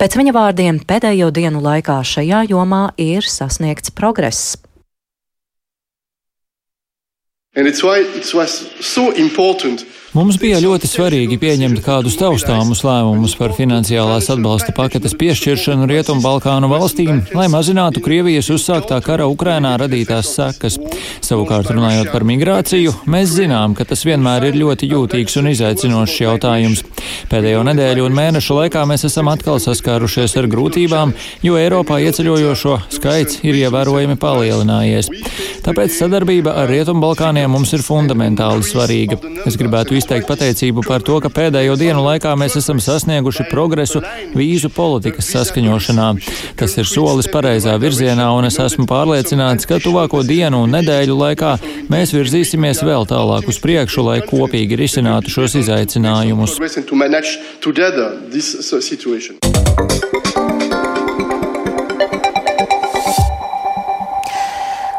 Pēc 0.00 0.16
viņa 0.16 0.36
vārdiem 0.38 0.80
pēdējo 0.80 1.28
dienu 1.28 1.60
laikā 1.68 2.00
šajā 2.14 2.46
jomā 2.54 2.86
ir 2.96 3.28
sasniegts 3.28 3.92
progress. 3.92 4.56
And 7.54 7.66
it's 7.66 7.82
why 7.82 7.98
it 7.98 8.32
was 8.32 8.70
so 8.84 9.10
important 9.12 9.84
Mums 10.10 10.40
bija 10.42 10.56
ļoti 10.58 10.88
svarīgi 10.90 11.36
pieņemt 11.38 11.84
kādus 11.84 12.16
taustāmus 12.18 12.80
lēmumus 12.82 13.36
par 13.38 13.52
finansiālās 13.54 14.26
atbalsta 14.34 14.72
paketes 14.74 15.12
piešķiršanu 15.14 15.86
Rietumu 15.86 16.24
Balkānu 16.24 16.66
valstīm, 16.72 17.20
lai 17.30 17.44
mazinātu 17.52 18.02
Krievijas 18.02 18.48
uzsāktā 18.50 18.98
kara 19.06 19.28
Ukrainā 19.30 19.76
radītās 19.78 20.32
sekas. 20.34 20.80
Savukārt, 21.22 21.70
runājot 21.70 22.10
par 22.10 22.26
migrāciju, 22.26 22.96
mēs 23.06 23.36
zinām, 23.36 23.76
ka 23.78 23.86
tas 23.86 24.02
vienmēr 24.08 24.48
ir 24.48 24.58
ļoti 24.58 24.88
jūtīgs 24.90 25.38
un 25.38 25.52
izaicinošs 25.52 26.16
jautājums. 26.24 26.82
Pēdējo 27.30 27.62
nedēļu 27.70 28.08
un 28.08 28.18
mēnešu 28.18 28.58
laikā 28.58 28.82
mēs 28.90 29.06
esam 29.06 29.30
atkal 29.30 29.62
saskārušies 29.62 30.34
ar 30.42 30.50
grūtībām, 30.50 31.14
jo 31.46 31.54
Eiropā 31.60 32.00
ieceļojošo 32.08 32.80
skaits 32.98 33.44
ir 33.46 33.62
ievērojami 33.62 34.18
palielinājies. 34.18 35.14
Tāpēc 35.62 35.94
sadarbība 35.94 36.56
ar 36.64 36.70
Rietumu 36.72 37.04
Balkāniem 37.06 37.54
mums 37.54 37.70
ir 37.76 37.86
fundamentāli 37.86 38.66
svarīga. 38.66 39.20
Es 39.46 39.58
gribētu 39.60 39.99
izteikt 40.00 40.28
pateicību 40.28 40.84
par 40.86 41.04
to, 41.06 41.18
ka 41.22 41.30
pēdējo 41.32 41.76
dienu 41.80 42.02
laikā 42.04 42.32
mēs 42.40 42.56
esam 42.60 42.80
sasnieguši 42.82 43.46
progresu 43.50 44.02
vīzu 44.36 44.72
politikas 44.74 45.30
saskaņošanā. 45.34 46.08
Tas 46.60 46.76
ir 46.80 46.88
solis 46.88 47.28
pareizā 47.30 47.76
virzienā, 47.80 48.30
un 48.36 48.48
es 48.48 48.58
esmu 48.62 48.88
pārliecināts, 48.90 49.68
ka 49.68 49.80
tuvāko 49.82 50.22
dienu 50.26 50.64
un 50.64 50.74
nedēļu 50.76 51.16
laikā 51.20 51.54
mēs 51.92 52.14
virzīsimies 52.16 52.82
vēl 52.86 53.06
tālāk 53.10 53.48
uz 53.50 53.60
priekšu, 53.62 54.06
lai 54.08 54.20
kopīgi 54.26 54.78
risinātu 54.80 55.32
šos 55.36 55.58
izaicinājumus. 55.62 56.58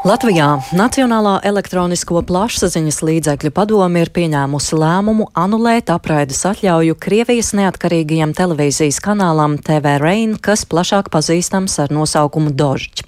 Latvijā 0.01 0.55
Nacionālā 0.73 1.35
elektronisko 1.45 2.23
plašsaziņas 2.25 2.95
līdzekļu 3.05 3.51
padome 3.53 4.01
ir 4.01 4.09
pieņēmusi 4.09 4.79
lēmumu 4.81 5.27
anulēt 5.37 5.91
apraides 5.93 6.39
atļauju 6.49 6.95
Krievijas 6.97 7.51
neatkarīgajam 7.59 8.33
televīzijas 8.33 8.97
kanālam 9.05 9.59
TV 9.61 9.99
Rain, 10.01 10.33
kas 10.41 10.65
plašāk 10.65 11.13
pazīstams 11.13 11.77
ar 11.85 11.93
nosaukumu 11.93 12.49
Dožģi. 12.49 13.05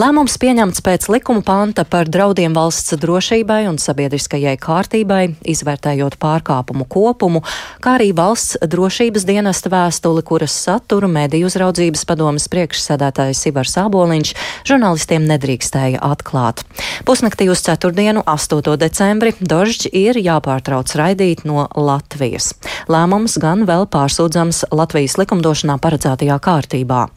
Lēmums 0.00 0.38
pieņemts 0.40 0.80
pēc 0.80 1.04
likuma 1.12 1.42
panta 1.44 1.82
par 1.84 2.08
draudiem 2.08 2.54
valsts 2.56 2.94
drošībai 2.96 3.66
un 3.68 3.76
sabiedriskajai 3.76 4.54
kārtībai, 4.56 5.34
izvērtējot 5.52 6.16
pārkāpumu 6.22 6.86
kopumu, 6.88 7.42
kā 7.84 7.98
arī 7.98 8.08
valsts 8.16 8.56
drošības 8.72 9.26
dienesta 9.28 9.68
vēstuli, 9.72 10.24
kuras 10.24 10.54
saturu 10.64 11.10
mediju 11.12 11.50
uzraudzības 11.50 12.06
padomas 12.08 12.48
priekšsēdētājs 12.52 13.44
Ivars 13.50 13.76
Āboliņš 13.82 14.32
žurnālistiem 14.70 15.28
nedrīkstēja 15.28 16.00
atklāt. 16.08 16.64
Pusnaktī 17.04 17.50
uz 17.52 17.60
ceturtdienu, 17.66 18.24
8. 18.24 18.64
decembri, 18.80 19.34
Dožģi 19.42 19.92
ir 20.06 20.22
jāpārtrauc 20.24 20.94
raidīt 20.96 21.44
no 21.44 21.66
Latvijas. 21.76 22.54
Lēmums 22.88 23.36
gan 23.42 23.66
vēl 23.68 23.84
pārsūdzams 23.92 24.70
Latvijas 24.72 25.18
likumdošanā 25.20 25.76
paredzētajā 25.84 26.40
kārtībā. 26.40 27.08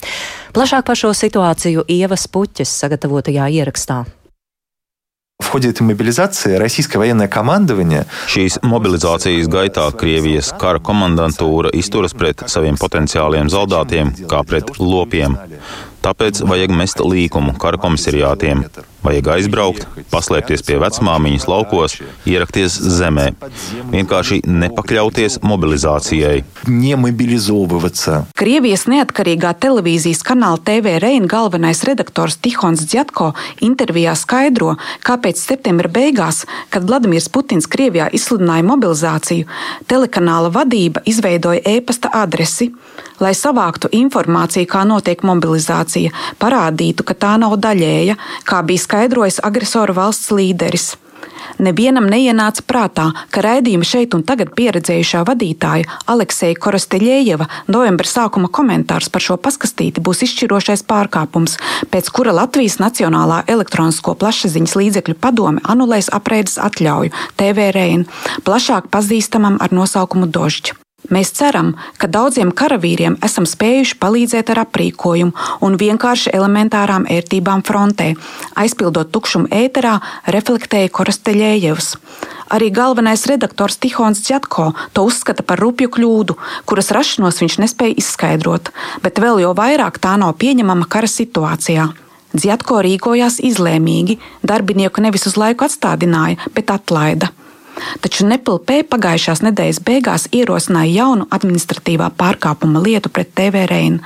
Plašāk 0.54 0.86
par 0.86 0.98
šo 0.98 1.12
situāciju 1.14 1.86
Ievas 1.88 2.26
Puķes 2.30 2.72
sagatavotajā 2.84 3.50
ierakstā. 3.50 4.04
В 5.40 5.48
ходе 5.48 5.70
этой 5.70 5.82
мобилизации 5.82 6.54
российское 6.56 6.98
военное 6.98 7.26
командование 7.26 8.04
Šīs 8.28 8.60
mobilizācijas 8.62 9.48
gaitā 9.48 9.88
Krievijas 9.90 10.52
kara 10.60 10.78
komandantūra 10.78 11.72
izturas 11.72 12.12
pret 12.12 12.44
saviem 12.46 12.76
potenciāliem 12.76 13.48
zaudātiem 13.48 14.12
kā 14.28 14.44
pret 14.44 14.76
lopiem. 14.78 15.38
Tāpēc 16.04 16.44
vajag 16.44 16.76
mest 16.76 17.00
līkumu 17.00 17.56
kara 17.58 17.80
komisariātiem. 17.80 18.66
Vajag 19.05 19.27
aizbraukt, 19.35 19.83
paslēpties 20.09 20.63
pie 20.65 20.79
vecmāmiņas 20.81 21.43
laukos, 21.45 21.99
ierakties 22.25 22.73
zemē. 22.97 23.27
Vienkārši 23.91 24.39
nepakļauties 24.49 25.37
mobilizācijai. 25.45 26.39
Krievijas 28.41 28.87
neatkarīgā 28.89 29.51
televīzijas 29.61 30.23
kanāla 30.25 30.57
TV 30.65 30.95
Reina 31.03 31.29
galvenais 31.29 31.83
redaktors 31.85 32.39
Tihons 32.41 32.81
Dzjatko 32.87 33.29
intervijā 33.67 34.15
skaidro, 34.17 34.73
kāpēc 35.05 35.37
septembra 35.37 35.91
beigās, 35.91 36.41
kad 36.73 36.89
Vladimirs 36.89 37.29
Putins 37.29 37.69
Krievijā 37.69 38.09
izsludināja 38.09 38.65
mobilizāciju, 38.71 39.45
telekanāla 39.85 40.49
vadība 40.55 41.05
izveidoja 41.05 41.61
e-pasta 41.75 42.09
adresi 42.25 42.71
lai 43.23 43.33
savāktu 43.37 43.91
informāciju, 43.95 44.67
kā 44.69 44.83
notiek 44.87 45.23
mobilizācija, 45.25 46.13
parādītu, 46.41 47.07
ka 47.07 47.17
tā 47.25 47.33
nav 47.41 47.57
daļēja, 47.61 48.19
kā 48.47 48.61
bija 48.67 48.85
skaidrojis 48.87 49.41
agresora 49.43 49.95
valsts 49.95 50.31
līderis. 50.35 50.93
Nevienam 51.61 52.07
neienāca 52.09 52.63
prātā, 52.67 53.05
ka 53.31 53.43
raidījuma 53.45 53.87
šeit 53.87 54.15
un 54.17 54.25
tagad 54.27 54.51
pieredzējušā 54.57 55.23
vadītāja 55.27 55.87
Aleksēja 56.11 56.57
Korosteļieva 56.59 57.47
novembra 57.71 58.09
sākuma 58.09 58.49
komentārs 58.51 59.09
par 59.13 59.23
šo 59.23 59.37
paskastīti 59.41 60.03
būs 60.03 60.25
izšķirošais 60.27 60.85
pārkāpums, 60.89 61.57
pēc 61.93 62.11
kura 62.15 62.35
Latvijas 62.35 62.79
Nacionālā 62.83 63.43
elektronisko 63.51 64.17
plašsaziņas 64.19 64.77
līdzekļu 64.81 65.19
padome 65.21 65.63
anulēs 65.63 66.11
apreides 66.13 66.59
atļauju 66.61 67.13
TV 67.39 67.69
Rein, 67.75 68.07
plašāk 68.47 68.91
pazīstamam 68.91 69.61
ar 69.63 69.75
nosaukumu 69.75 70.27
Dožģi. 70.27 70.84
Mēs 71.13 71.31
ceram, 71.37 71.73
ka 72.01 72.07
daudziem 72.09 72.49
karavīriem 72.55 73.17
esam 73.25 73.45
spējuši 73.49 73.97
palīdzēt 74.01 74.49
ar 74.53 74.63
aprīkojumu 74.63 75.33
un 75.65 75.77
vienkārši 75.77 76.33
elementārām 76.33 77.05
ērtībām 77.11 77.61
frontē, 77.67 78.13
aizpildot 78.57 79.11
tukšumu 79.13 79.51
ēterā, 79.53 79.99
reflektēja 80.33 80.89
Korasteļējevs. 80.95 81.91
Arī 82.55 82.71
galvenais 82.73 83.25
redaktors 83.29 83.77
Tihons 83.81 84.23
Džatko 84.25 84.71
to 84.93 85.05
uzskata 85.05 85.45
par 85.45 85.61
rupju 85.61 85.91
kļūdu, 85.93 86.37
kuras 86.65 86.91
rašanos 86.95 87.41
viņš 87.41 87.59
nespēja 87.65 87.97
izskaidrot, 88.01 88.73
bet 89.05 89.21
vēl 89.21 89.43
jau 89.45 89.53
vairāk 89.57 90.01
tā 90.01 90.15
nav 90.21 90.37
pieņemama 90.41 90.89
kara 90.89 91.09
situācijā. 91.09 91.89
Džatko 92.35 92.81
rīkojās 92.83 93.39
izlēmīgi, 93.45 94.19
darbinieku 94.43 95.01
nevis 95.05 95.25
uz 95.29 95.37
laiku 95.39 95.69
atstādināja, 95.69 96.41
bet 96.55 96.73
atlaida. 96.73 97.31
Taču 98.01 98.25
NPLP 98.27 98.83
pagājušās 98.91 99.43
nedēļas 99.45 99.81
beigās 99.85 100.27
ierosināja 100.35 100.93
jaunu 100.93 101.27
administratīvā 101.35 102.11
pārkāpuma 102.19 102.83
lietu 102.83 103.11
pret 103.11 103.33
TV 103.35 103.65
Reinu. 103.69 104.03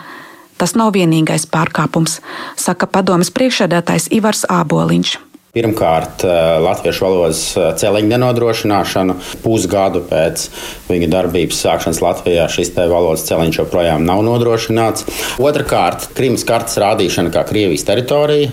Tas 0.59 0.75
nav 0.75 0.91
vienīgais 0.97 1.45
pārkāpums, 1.47 2.19
saka 2.59 2.89
padomas 2.89 3.31
priekšsēdētājs 3.31 4.09
Ivars 4.17 4.43
Āboliņš. 4.51 5.28
Pirmkārt, 5.49 6.21
eh, 6.21 6.59
latviešu 6.61 7.05
valodas 7.07 7.39
eh, 7.57 7.71
celiņa 7.81 8.11
nenodrošināšana. 8.11 9.15
Pusgadu 9.41 10.03
pēc 10.05 10.43
viņa 10.85 11.07
darbības 11.09 11.63
sākšanas 11.65 12.03
Latvijā 12.05 12.45
šis 12.53 12.69
valodas 12.77 13.25
celiņš 13.25 13.63
joprojām 13.63 14.05
nav 14.05 14.21
nodrošināts. 14.27 15.07
Otrakārt, 15.41 16.11
Krimas 16.13 16.45
kartes 16.45 16.77
rādīšana 16.77 17.33
kā 17.33 17.41
Krievijas 17.49 17.87
teritorija. 17.87 18.51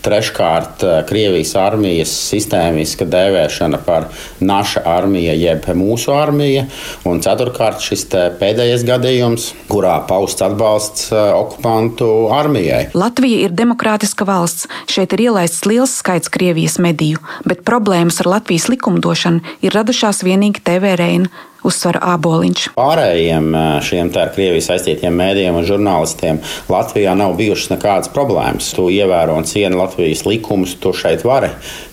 Treškārt, 0.00 0.80
Krievijas 1.10 1.50
armijas 1.60 2.12
sistēmiska 2.30 3.04
dēvēšana 3.10 3.82
par 3.84 4.06
naša 4.40 4.80
armija 4.88 5.34
jeb 5.36 5.66
mūsu 5.76 6.14
armija. 6.16 6.62
Un 7.04 7.20
ceturkārt, 7.20 7.82
šis 7.84 8.06
pēdējais 8.40 8.86
gadījums, 8.88 9.50
kurā 9.68 9.98
pausts 10.08 10.46
atbalsts 10.46 11.10
okupantu 11.12 12.30
armijai. 12.32 12.86
Latvija 12.96 13.44
ir 13.44 13.52
demokrātiska 13.52 14.24
valsts. 14.24 14.70
Šeit 14.88 15.12
ir 15.18 15.26
ielaists 15.28 15.68
liels 15.68 15.98
skaits 16.00 16.19
Krievijas 16.28 16.76
mediju, 16.82 17.22
bet 17.48 17.64
problēmas 17.64 18.20
ar 18.20 18.28
Latvijas 18.34 18.68
likumdošanu 18.68 19.40
ir 19.64 19.72
radušās 19.72 20.24
vienīgi 20.26 20.60
TV 20.66 20.96
Reina 21.00 21.30
uzsver 21.66 21.98
Āboliņš. 22.00 22.70
Pārējiem 22.78 23.50
šiem 23.84 24.10
tā 24.14 24.26
ar 24.26 24.32
Krieviju 24.34 24.64
saistītiem 24.64 25.14
mēdījiem 25.20 25.58
un 25.60 25.66
žurnālistiem 25.68 26.40
Latvijā 26.70 27.14
nav 27.18 27.36
bijušas 27.38 27.74
nekādas 27.74 28.12
problēmas. 28.14 28.72
Tu 28.76 28.88
ievēro 28.96 29.36
un 29.38 29.48
cieni 29.48 29.78
Latvijas 29.78 30.24
likumus, 30.28 30.76
tu 30.80 30.94
šeit 30.96 31.24
vari 31.26 31.50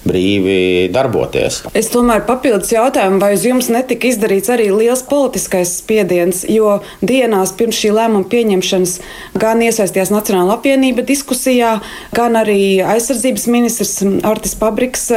brīvi 0.07 0.87
darboties. 0.93 1.61
Es 1.77 1.91
tomēr 1.91 2.23
papildus 2.27 2.71
jautājumu, 2.71 3.19
vai 3.21 3.33
uz 3.35 3.43
jums 3.47 3.67
netika 3.73 4.07
izdarīts 4.07 4.51
arī 4.53 4.69
liels 4.71 5.03
politiskais 5.07 5.73
spiediens, 5.81 6.43
jo 6.47 6.77
dienās 7.01 7.51
pirms 7.57 7.79
šī 7.81 7.91
lēmuma 7.97 8.27
pieņemšanas 8.31 8.97
gan 9.39 9.63
iesaistījās 9.65 10.13
Nacionāla 10.13 10.55
apvienība 10.57 11.03
diskusijā, 11.07 11.77
gan 12.15 12.39
arī 12.39 12.79
aizsardzības 12.85 13.47
ministrs 13.51 13.97
Artis 14.27 14.55
Pabriks 14.59 15.09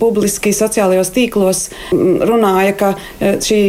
publiski 0.00 0.54
sociālajos 0.56 1.12
tīklos 1.14 1.66
runāja, 1.92 2.74
ka 2.80 2.92
šī 3.20 3.60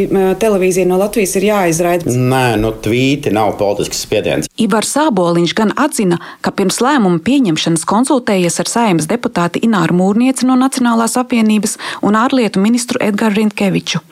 televīzija 0.41 0.87
no 0.89 0.99
Latvijas 1.01 1.35
ir 1.39 1.47
jāizraida. 1.49 2.09
Nē, 2.09 2.55
nu 2.61 2.71
tvīti 2.85 3.33
nav 3.35 3.55
politisks 3.59 4.03
spiediens. 4.05 4.49
Ivars 4.61 4.93
Sāboliņš 4.95 5.55
gan 5.57 5.73
atzina, 5.79 6.19
ka 6.45 6.53
pirms 6.55 6.81
lēmuma 6.83 7.21
pieņemšanas 7.25 7.85
konsultējies 7.89 8.61
ar 8.63 8.71
saimnes 8.71 9.09
deputāti 9.11 9.63
Ināru 9.67 9.97
Mūrnieci 9.99 10.47
no 10.49 10.57
Nacionālās 10.59 11.17
apvienības 11.21 11.77
un 12.05 12.19
ārlietu 12.19 12.63
ministru 12.63 13.01
Edgars 13.03 13.39
Rintkeviču. 13.39 14.03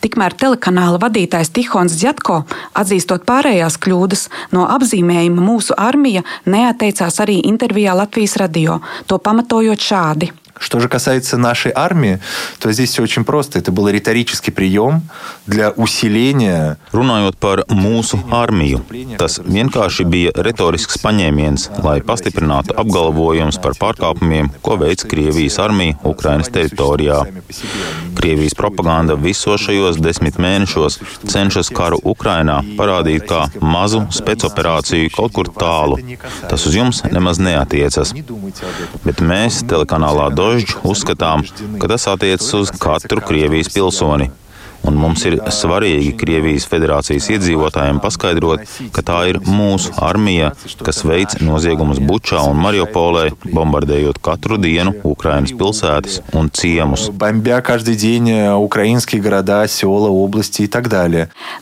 Tikmēr 0.00 0.32
telekanāla 0.40 0.96
vadītājs 1.00 1.50
Tihons 1.52 1.92
Zjatko, 2.00 2.38
atzīstot 2.80 3.26
pārējās 3.28 3.76
kļūdas, 3.84 4.28
no 4.56 4.64
apzīmējuma 4.72 5.44
mūsu 5.44 5.76
armija 5.76 6.24
neatteicās 6.48 7.20
arī 7.20 7.42
intervijā 7.50 7.92
Latvijas 7.98 8.38
radio, 8.40 8.78
to 9.06 9.20
pamatojot 9.20 9.84
šādi. 9.90 10.30
Что 10.59 10.79
же 10.79 10.87
касается 10.87 11.37
нашей 11.37 11.71
армии, 11.75 12.19
то 12.59 12.71
здесь 12.71 12.91
все 12.91 13.03
очень 13.03 13.25
просто. 13.25 13.59
Это 13.59 13.71
был 13.71 13.89
риторический 13.89 14.51
прием 14.51 15.01
для 15.47 15.71
усиления. 15.71 16.77
Runājot 16.93 17.35
par 17.39 17.65
mūsu 17.67 18.17
armiju, 18.31 18.79
tas 19.19 19.35
vienkārši 19.43 20.05
bija 20.07 20.31
retorisks 20.31 20.97
paņēmiens, 21.03 21.67
lai 21.83 21.99
pastiprinātu 21.99 22.71
apgalvojumus 22.79 23.59
par 23.59 23.75
pārkāpumiem, 23.75 24.47
ko 24.63 24.77
veic 24.79 25.03
Krievijas 25.03 25.59
armija 25.59 25.99
Ukrainas 26.07 26.47
teritorijā. 26.47 27.25
Krievijas 28.15 28.55
propaganda 28.55 29.19
visos 29.19 29.59
šajos 29.59 29.99
desmit 29.99 30.39
mēnešos 30.39 31.01
cenšas 31.27 31.69
karu 31.75 31.99
Ukrainā 31.99 32.61
parādīt 32.79 33.27
kā 33.27 33.43
mazu 33.59 34.05
spēcoperāciju 34.07 35.11
kaut 35.17 35.35
kur 35.35 35.51
tālu. 35.51 35.99
Tas 36.47 36.63
uz 36.63 36.79
jums 36.79 37.03
nemaz 37.11 37.43
neatiecas. 37.43 38.15
Bet 39.03 39.19
mēs 39.19 39.61
telekanālā 39.67 40.31
Doža 40.45 40.45
Dožģi 40.50 40.80
uzskatām, 40.82 41.44
ka 41.78 41.86
tas 41.86 42.08
attiecas 42.10 42.48
uz 42.58 42.70
katru 42.74 43.22
Krievijas 43.22 43.68
pilsoni. 43.70 44.26
Un 44.88 44.96
mums 44.96 45.24
ir 45.28 45.36
svarīgi 45.52 46.14
Krievijas 46.20 46.64
federācijas 46.70 47.28
iedzīvotājiem 47.34 48.00
paskaidrot, 48.00 48.64
ka 48.94 49.04
tā 49.04 49.18
ir 49.30 49.40
mūsu 49.44 49.92
armija, 50.00 50.52
kas 50.84 51.02
veic 51.04 51.36
noziegumus 51.44 52.00
Bučā 52.00 52.40
un 52.48 52.60
Mariupolē, 52.62 53.26
bombardējot 53.44 54.20
katru 54.24 54.56
dienu 54.60 54.94
Ukrainas 55.04 55.52
pilsētas 55.56 56.20
un 56.36 56.48
ciemus. 56.56 57.08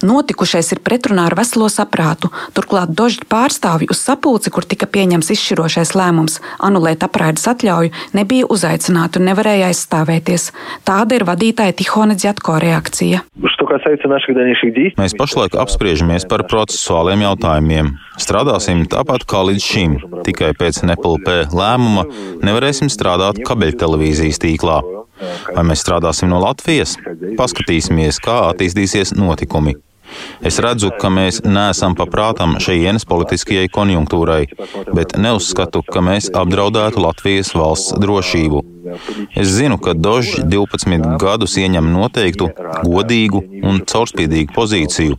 Notikušais 0.06 0.70
ir 0.76 0.82
pretrunā 0.86 1.26
ar 1.28 1.36
veselo 1.38 1.68
saprātu. 1.72 2.30
Turklāt 2.54 2.94
Dožģi 2.98 3.26
pārstāvji 3.30 3.90
uz 3.92 4.02
sapulci, 4.04 4.52
kur 4.54 4.66
tika 4.68 4.86
pieņemts 4.86 5.32
izšķirošais 5.34 5.94
lēmums 5.98 6.38
anulēt 6.64 7.02
apraides 7.06 7.46
atļauju, 7.50 7.92
nebija 8.14 8.46
uzaicināti 8.52 9.20
un 9.20 9.28
nevarēja 9.32 9.72
aizstāvēties. 9.72 10.50
Tāda 10.86 11.18
ir 11.18 11.26
vadītāja 11.28 11.76
Tihona 11.78 12.16
Dzjatko 12.18 12.58
reakcija. 12.62 13.07
Krievija. 13.08 13.24
Mēs 14.98 15.14
pašlaik 15.16 15.56
apspriežamies 15.58 16.26
par 16.28 16.44
procesuāliem 16.50 17.24
jautājumiem. 17.24 17.90
Strādāsim 18.20 18.84
tāpat 18.90 19.24
kā 19.28 19.42
līdz 19.48 19.64
šim, 19.64 19.96
tikai 20.26 20.52
pēc 20.58 20.82
NPLP 20.84 21.48
lēmuma 21.54 22.06
nevarēsim 22.44 22.92
strādāt 22.92 23.40
kabeļtelevīzijas 23.46 24.42
tīklā. 24.44 24.80
Vai 25.54 25.64
mēs 25.66 25.82
strādāsim 25.82 26.30
no 26.30 26.38
Latvijas? 26.42 26.96
Paskatīsimies, 27.38 28.20
kā 28.22 28.44
attīstīsies 28.52 29.16
notikumi. 29.18 29.78
Es 30.40 30.56
redzu, 30.62 30.88
ka 31.00 31.10
mēs 31.12 31.42
neesam 31.44 31.96
paprātam 31.98 32.56
šejienes 32.62 33.04
politiskajai 33.08 33.68
konjunktūrai, 33.74 34.46
bet 34.96 35.18
neuzskatu, 35.20 35.82
ka 35.84 36.00
mēs 36.04 36.30
apdraudētu 36.32 37.02
Latvijas 37.04 37.52
valsts 37.58 37.98
drošību. 38.00 38.62
Es 39.36 39.48
zinu, 39.48 39.78
ka 39.78 39.94
Dožs 39.94 40.38
12 40.44 41.16
gadus 41.20 41.56
ieņem 41.60 41.90
noteiktu, 41.94 42.50
godīgu 42.84 43.42
un 43.62 43.80
caurspīdīgu 43.88 44.54
pozīciju, 44.56 45.18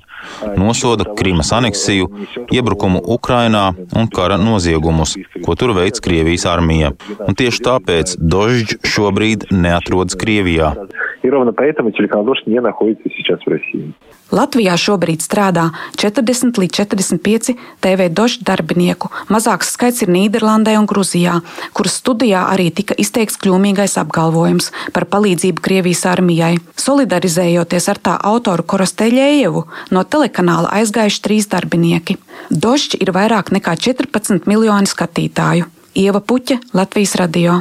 nosoda 0.60 1.08
Krimas 1.18 1.52
aneksiju, 1.56 2.10
iebrukumu 2.54 3.02
Ukrainā 3.18 3.66
un 3.96 4.10
kara 4.16 4.38
noziegumus, 4.42 5.16
ko 5.46 5.56
tur 5.60 5.76
veids 5.78 6.04
Krievijas 6.04 6.48
armija. 6.50 6.94
Un 7.28 7.38
tieši 7.40 7.66
tāpēc 7.70 8.16
Dožs 8.20 8.78
šobrīd 8.96 9.50
neatrodas 9.52 10.20
Krievijā. 10.20 10.74
И 11.23 11.31
ровно 11.31 11.53
поэтому 11.53 11.91
телеканал 11.91 12.25
«Дождь» 12.25 12.47
не 12.47 12.61
находится 12.61 13.09
сейчас 13.17 13.41
в 13.41 13.49
России. 13.49 13.95
Latvijā 14.33 14.75
šobrīd 14.81 15.21
strādā 15.21 15.69
40 16.01 16.59
līdz 16.59 16.73
45 16.73 17.55
TV 17.85 18.09
došu 18.09 18.41
darbinieku. 18.43 19.11
Mazāks 19.29 19.71
skaits 19.77 20.03
ir 20.03 20.11
Nīderlandē 20.11 20.75
un 20.81 20.89
Gruzijā, 20.91 21.41
kuras 21.77 21.99
studijā 22.01 22.47
arī 22.51 22.71
tika 22.75 22.97
izteikts 22.99 23.39
kļūmīgais 23.43 23.99
apgalvojums 24.01 24.71
par 24.97 25.07
palīdzību 25.13 25.61
Krievijas 25.61 26.07
armijai. 26.09 26.57
Solidarizējoties 26.81 27.89
ar 27.93 28.01
tā 28.01 28.17
autoru 28.33 28.65
Korosteļējevu, 28.65 29.67
no 29.95 30.03
telekanāla 30.03 30.73
aizgājuši 30.81 31.23
trīs 31.29 31.51
darbinieki. 31.53 32.19
Došķi 32.51 33.05
ir 33.05 33.13
vairāk 33.15 33.53
nekā 33.55 33.77
14 33.77 34.49
miljoni 34.51 34.91
skatītāju. 34.91 35.71
Ieva 35.95 36.25
Puķa, 36.25 36.59
Latvijas 36.75 37.15
radio. 37.21 37.61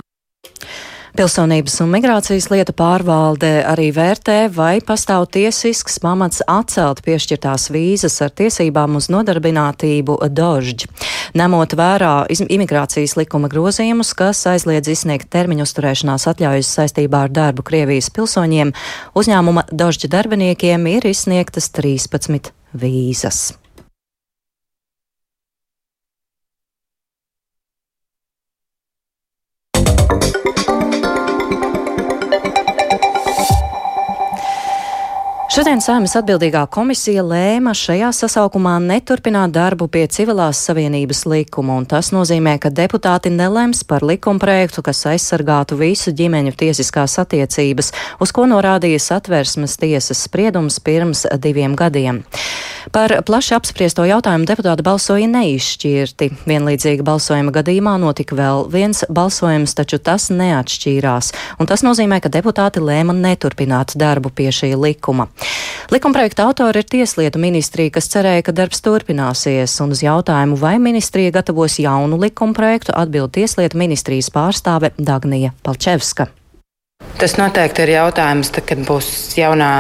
Pilsonības 1.19 1.81
un 1.83 1.89
migrācijas 1.91 2.45
lietu 2.53 2.71
pārvalde 2.79 3.49
arī 3.67 3.89
vērtē, 3.91 4.37
vai 4.55 4.77
pastāv 4.87 5.25
tiesisks 5.35 5.99
pamats 5.99 6.45
atcelt 6.47 7.03
piešķirtās 7.03 7.65
vīzas 7.75 8.21
ar 8.23 8.31
tiesībām 8.39 8.95
uz 9.01 9.09
nodarbinātību 9.11 10.15
dožģi. 10.31 10.87
Ņemot 11.35 11.75
vērā 11.75 12.15
imigrācijas 12.31 13.17
likuma 13.19 13.51
grozījumus, 13.51 14.15
kas 14.15 14.47
aizliedz 14.47 14.95
izsniegt 14.95 15.27
termiņu 15.35 15.67
uzturēšanās 15.67 16.31
atļaujas 16.31 16.75
saistībā 16.79 17.27
ar 17.27 17.35
darbu 17.35 17.67
Krievijas 17.67 18.15
pilsoņiem, 18.15 18.71
uzņēmuma 19.19 19.73
dožģi 19.75 20.15
darbiniekiem 20.15 20.87
ir 20.95 21.11
izsniegtas 21.11 21.73
13 21.75 22.55
vīzas. 22.79 23.49
Šodien 35.59 35.81
Sēmas 35.83 36.13
atbildīgā 36.15 36.61
komisija 36.71 37.25
lēma 37.27 37.73
šajā 37.75 38.13
sasaukumā 38.15 38.77
neturpināt 38.79 39.51
darbu 39.57 39.89
pie 39.91 40.05
civilās 40.07 40.61
savienības 40.69 41.25
likuma, 41.27 41.81
un 41.81 41.89
tas 41.91 42.13
nozīmē, 42.15 42.53
ka 42.63 42.71
deputāti 42.71 43.33
nelems 43.35 43.83
par 43.83 44.07
likumprojektu, 44.07 44.87
kas 44.87 45.03
aizsargātu 45.11 45.81
visu 45.83 46.15
ģimeņu 46.15 46.55
tiesiskās 46.63 47.19
attiecības, 47.25 47.91
uz 48.23 48.31
ko 48.31 48.47
norādīja 48.47 49.03
satversmes 49.03 49.75
tiesas 49.83 50.23
spriedums 50.29 50.79
pirms 50.79 51.27
diviem 51.43 51.75
gadiem. 51.75 52.23
Par 52.93 53.13
plaši 53.27 53.55
apspriesto 53.57 54.05
jautājumu 54.09 54.47
deputāti 54.49 54.85
balsoja 54.87 55.29
neizšķirti. 55.31 56.31
Vienlīdzīga 56.49 57.05
balsojuma 57.05 57.53
gadījumā 57.55 57.97
notika 58.01 58.37
vēl 58.39 58.65
viens 58.73 59.05
balsojums, 59.13 59.75
taču 59.77 60.01
tas 60.01 60.29
neatšķīrās, 60.33 61.33
un 61.61 61.69
tas 61.69 61.85
nozīmē, 61.87 62.21
ka 62.25 62.33
deputāti 62.33 62.83
lēma 62.85 63.17
neturpināt 63.17 63.97
darbu 63.99 64.33
pie 64.33 64.49
šī 64.55 64.73
likuma. 64.79 65.29
Likumprojekta 65.93 66.49
autori 66.49 66.83
ir 66.83 66.89
Tieslietu 66.89 67.41
ministrija, 67.43 67.93
kas 67.99 68.11
cerēja, 68.13 68.47
ka 68.49 68.57
darbs 68.57 68.83
turpināsies, 68.85 69.77
un 69.85 69.93
uz 69.97 70.05
jautājumu, 70.05 70.59
vai 70.61 70.77
ministrija 70.83 71.35
gatavos 71.39 71.81
jaunu 71.83 72.21
likumprojektu, 72.25 72.97
atbild 72.97 73.37
Tieslietu 73.37 73.81
ministrijas 73.81 74.33
pārstāve 74.35 74.95
Dagnija 74.99 75.53
Palčevska. 75.67 76.31
Tas 77.19 77.35
noteikti 77.35 77.83
ir 77.83 77.95
jautājums, 77.97 78.53
tad, 78.55 78.67
kad 78.69 78.85
būs 78.87 79.09
jaunā 79.39 79.73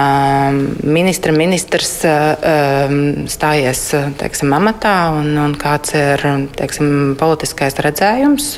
ministra, 0.82 1.30
ministrs 1.36 1.92
um, 2.08 2.98
stājies 3.30 3.84
teiksim, 4.18 4.50
amatā 4.56 4.96
un, 5.20 5.30
un 5.38 5.54
kāds 5.60 5.94
ir 5.94 6.24
teiksim, 6.58 7.14
politiskais 7.20 7.78
redzējums. 7.84 8.52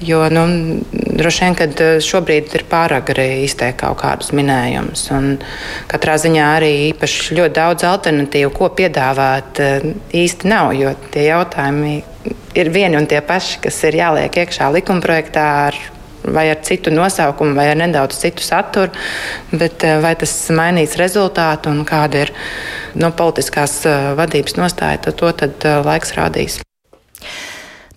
Jo 0.00 0.22
nu, 0.32 0.44
droši 0.92 1.44
vien, 1.44 1.56
ka 1.58 1.88
šobrīd 2.00 2.54
ir 2.56 2.64
pārāk 2.70 3.10
arī 3.12 3.26
izteikt 3.44 3.82
kaut 3.82 3.98
kādus 4.00 4.30
minējumus. 4.32 5.02
Katrā 5.90 6.16
ziņā 6.22 6.46
arī 6.56 6.70
īpaši 6.86 7.36
ļoti 7.36 7.56
daudz 7.58 7.84
alternatīvu, 7.90 8.54
ko 8.56 8.70
piedāvāt, 8.78 9.60
īsti 10.16 10.48
nav. 10.48 10.72
Jo 10.78 10.94
tie 11.12 11.26
jautājumi 11.28 11.98
ir 12.56 12.72
vieni 12.72 12.96
un 12.96 13.10
tie 13.10 13.20
paši, 13.20 13.60
kas 13.66 13.82
ir 13.90 14.00
jāliek 14.00 14.40
iekšā 14.40 14.70
likumprojektā 14.78 15.46
ar 15.68 15.80
vai 16.24 16.48
ar 16.52 16.62
citu 16.66 16.92
nosaukumu, 16.94 17.54
vai 17.56 17.68
ar 17.72 17.78
nedaudz 17.80 18.18
citu 18.22 18.44
saturu, 18.44 18.90
bet 19.52 19.86
vai 20.02 20.14
tas 20.20 20.34
mainīs 20.54 20.98
rezultātu 21.00 21.72
un 21.72 21.84
kāda 21.88 22.26
ir 22.26 22.34
no 23.00 23.12
politiskās 23.16 23.80
vadības 24.18 24.58
nostāja, 24.60 25.04
tad 25.06 25.20
to 25.20 25.32
tad 25.44 25.70
laiks 25.86 26.16
rādīs. 26.18 26.60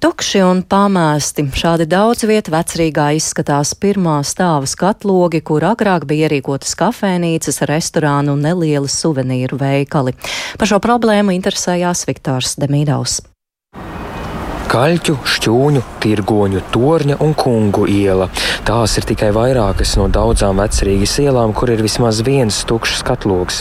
Tukši 0.03 0.41
un 0.43 0.65
pamēsti 0.67 1.45
šādi 1.55 1.85
daudz 1.87 2.25
vietu 2.27 2.51
vecrīgā 2.51 3.05
izskatās 3.15 3.71
pirmā 3.79 4.17
stāva 4.27 4.67
skatlogi, 4.67 5.39
kur 5.47 5.63
agrāk 5.63 6.03
bija 6.09 6.27
ierīkotas 6.27 6.75
kafēnīcas, 6.75 7.63
restorānu 7.71 8.35
un 8.35 8.43
nelieli 8.43 8.91
suvenīru 8.91 9.61
veikali. 9.63 10.11
Par 10.59 10.67
šo 10.67 10.83
problēmu 10.83 11.31
interesējās 11.39 12.03
Viktors 12.09 12.57
Demīdaus. 12.59 13.21
Kaļķu, 14.73 15.13
šķūņu, 15.29 15.81
tirgoņu, 16.01 16.61
torņa 16.73 17.19
un 17.21 17.35
kungu 17.37 17.83
iela. 17.93 18.25
Tās 18.65 18.95
ir 18.97 19.05
tikai 19.05 19.27
vairākas 19.35 19.91
no 19.99 20.07
daudzām 20.09 20.57
vecrīgas 20.57 21.13
ielām, 21.21 21.51
kur 21.53 21.69
ir 21.69 21.83
vismaz 21.85 22.23
viens 22.25 22.63
tukšs 22.65 23.03
skatlogs. 23.03 23.59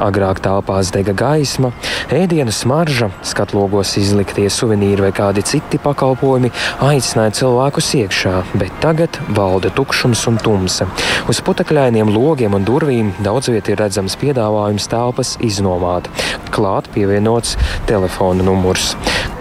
Agrāk 0.00 0.40
telpās 0.46 0.88
dega 0.94 1.12
gaisma, 1.20 1.68
ēdienu 2.08 2.48
smarža, 2.48 3.10
skatlogos 3.28 3.92
izliktie 4.00 4.46
suvenīri 4.48 5.04
vai 5.04 5.10
kādi 5.12 5.44
citi 5.44 5.76
pakalpojumi 5.84 6.48
aicināja 6.88 7.36
cilvēkus 7.42 7.92
iekšā, 8.00 8.34
bet 8.56 8.72
tagad 8.80 9.20
valda 9.36 9.68
tukšums 9.76 10.24
un 10.32 10.40
tumsa. 10.40 10.88
Uz 11.28 11.42
putekļainiem 11.44 12.08
logiem 12.16 12.56
un 12.56 12.64
durvīm 12.64 13.12
daudz 13.20 13.52
viet 13.52 13.68
ir 13.68 13.82
redzams 13.84 14.16
piedāvājums 14.16 14.88
telpas 14.88 15.36
iznomāt. 15.44 16.08
Klāt 16.56 16.88
pievienots 16.96 17.58
telefona 17.84 18.48
numurs. 18.48 18.94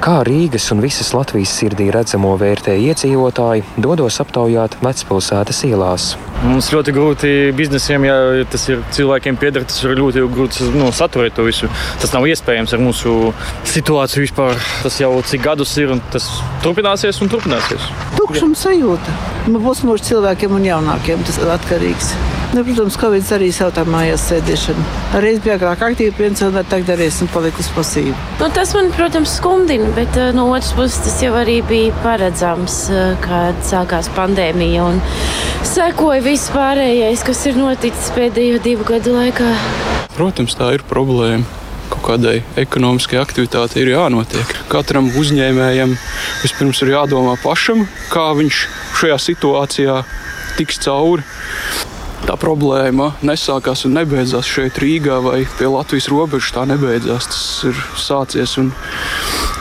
Kā 0.04 0.18
Rīgas 0.28 0.66
un 0.74 0.82
visas 0.84 1.13
Latvijas 1.14 1.54
sirdī 1.60 1.90
redzamo 1.94 2.34
vērtē 2.42 2.76
iedzīvotāji, 2.90 3.64
dodos 3.82 4.20
aptaujāt 4.24 4.78
vecpilsētas 4.84 5.64
ielās. 5.70 6.08
Mums 6.44 6.68
ļoti 6.74 6.94
grūti 6.96 7.34
biznesiem, 7.56 8.08
ja 8.10 8.16
tas 8.52 8.66
ir 8.72 8.82
cilvēkiem 8.96 9.38
pieder, 9.40 9.64
tas 9.70 9.80
ir 9.86 9.96
ļoti 10.00 10.26
grūti 10.34 10.70
nu, 10.76 10.90
saturēt 10.96 11.38
to 11.38 11.46
visu. 11.48 11.70
Tas 12.02 12.12
nav 12.16 12.28
iespējams 12.28 12.76
ar 12.76 12.84
mūsu 12.84 13.16
situāciju 13.76 14.26
vispār. 14.26 14.60
Tas 14.84 15.00
jau 15.00 15.14
cik 15.30 15.46
gadus 15.46 15.78
ir 15.80 15.96
un 15.96 16.04
tas 16.14 16.28
turpināsies 16.66 17.22
un 17.24 17.32
turpināsies. 17.32 17.90
Tukšuma 18.20 18.60
sajūta. 18.60 19.18
Nu, 19.48 19.64
būs 19.64 19.86
mūsu 19.88 20.12
cilvēkiem 20.12 20.58
un 20.60 20.68
jaunākiem 20.68 21.24
tas 21.28 21.40
atkarīgs. 21.58 22.14
Nu, 22.54 22.62
protams, 22.62 22.94
Covid 23.02 23.30
arī 23.34 23.48
savu 23.50 23.72
tā 23.74 23.82
mājās 23.90 24.28
sēdēšanu. 24.30 24.84
Reiz 25.24 25.40
bija 25.42 25.56
agrāk 25.58 25.80
aktīvi 25.88 26.12
pensionāri, 26.14 26.68
tagad 26.70 26.92
arī 26.94 27.08
esmu 27.10 27.26
palikusi 27.34 27.72
pasīva. 27.74 28.14
Nu, 28.38 28.50
tas 28.54 28.76
man, 28.78 28.92
protams, 28.94 29.32
skumdina, 29.40 29.88
bet 29.96 30.14
uh, 30.22 30.28
no 30.38 30.44
otras 30.52 30.70
puses 30.78 31.00
tas 31.02 31.16
jau 31.24 31.32
arī 31.40 31.56
bija 31.66 31.96
paredzams, 32.04 32.76
uh, 32.94 33.16
kad 33.24 33.58
sākās 33.66 34.12
pandēmija 34.14 34.84
un 34.86 35.02
sekoja 35.66 36.22
viss 36.22 36.52
pārējais, 36.54 37.24
kas 37.26 37.42
ir 37.50 37.58
noticis 37.58 38.12
pēdējo 38.14 38.60
divu 38.68 38.86
gadu 38.86 39.16
laikā. 39.16 39.50
Protams, 40.14 40.54
tā 40.60 40.76
ir 40.78 40.86
problēma 40.86 41.50
kaut 41.90 42.06
kādai 42.06 42.36
ekonomiskai 42.62 43.18
aktivitātei 43.18 43.82
ir 43.82 43.96
jānotiek. 43.96 44.54
Katram 44.70 45.10
uzņēmējam 45.18 45.98
vispirms 46.44 46.84
ir 46.86 46.94
jādomā 46.94 47.34
pašam, 47.42 47.88
kā 48.14 48.30
viņš 48.38 48.62
šajā 49.02 49.18
situācijā 49.26 49.98
tiks 50.60 50.78
cauri 50.86 51.26
tā 52.28 52.36
problēma 52.40 53.14
nesākās 53.26 53.84
un 53.88 53.98
nebeidzās 53.98 54.48
šeit, 54.48 54.80
Rīgā 54.82 55.20
vai 55.24 55.44
pie 55.58 55.68
Latvijas 55.72 56.10
robežas. 56.12 56.54
Tā 56.56 56.66
nebeidzās. 56.70 57.28
Tas 57.30 57.46
ir 57.70 57.80
sācies 58.00 58.58
un 58.62 58.72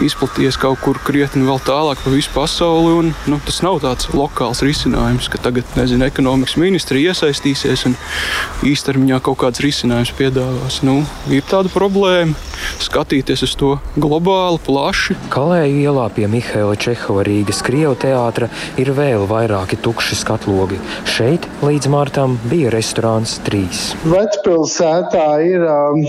izplatījies 0.01 0.57
kaut 0.61 0.81
kur 0.83 0.99
krietni 1.05 1.45
vēl 1.47 1.61
tālāk 1.67 2.01
pa 2.03 2.13
visu 2.13 2.33
pasauli. 2.35 2.95
Un, 3.01 3.11
nu, 3.29 3.39
tas 3.47 3.61
nav 3.65 3.81
tāds 3.85 4.09
lokāls 4.17 4.63
risinājums, 4.65 5.29
ka 5.33 5.41
tagad 5.43 5.69
nezinu, 5.77 6.07
ekonomikas 6.09 6.57
ministri 6.61 7.05
iesaistīsies 7.07 7.87
un 7.91 7.97
īstermiņā 8.69 9.21
kaut 9.27 9.41
kāds 9.43 9.63
risinājums 9.65 10.15
piedāvās. 10.19 10.81
Nu, 10.87 11.03
ir 11.33 11.45
tāda 11.51 11.73
problēma 11.73 12.37
skatīties 12.83 13.45
uz 13.47 13.55
to 13.59 13.75
globāli, 14.01 14.61
plaši. 14.67 15.17
Kalēju 15.33 15.85
ielā 15.85 16.09
pie 16.15 16.29
Mihaila 16.31 16.77
Čehova 16.81 17.27
Rīgas 17.29 17.63
Krievu 17.67 17.97
teātra 18.01 18.49
ir 18.81 18.93
vēl 18.97 19.27
vairāki 19.31 19.81
tukši 19.83 20.19
skatlogi. 20.23 20.81
Šeit 21.09 21.49
līdz 21.65 21.91
martam 21.93 22.39
bija 22.51 22.73
restorāns 22.75 23.39
trīs. 23.47 23.91
Vecpilsētā 24.09 25.27
ir 25.49 25.67
um, 25.67 26.05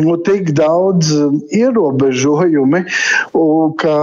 nu, 0.00 0.16
tik 0.16 0.50
daudz 0.56 1.12
um, 1.14 1.38
ierobežojumi, 1.54 2.80
ka 3.78 3.96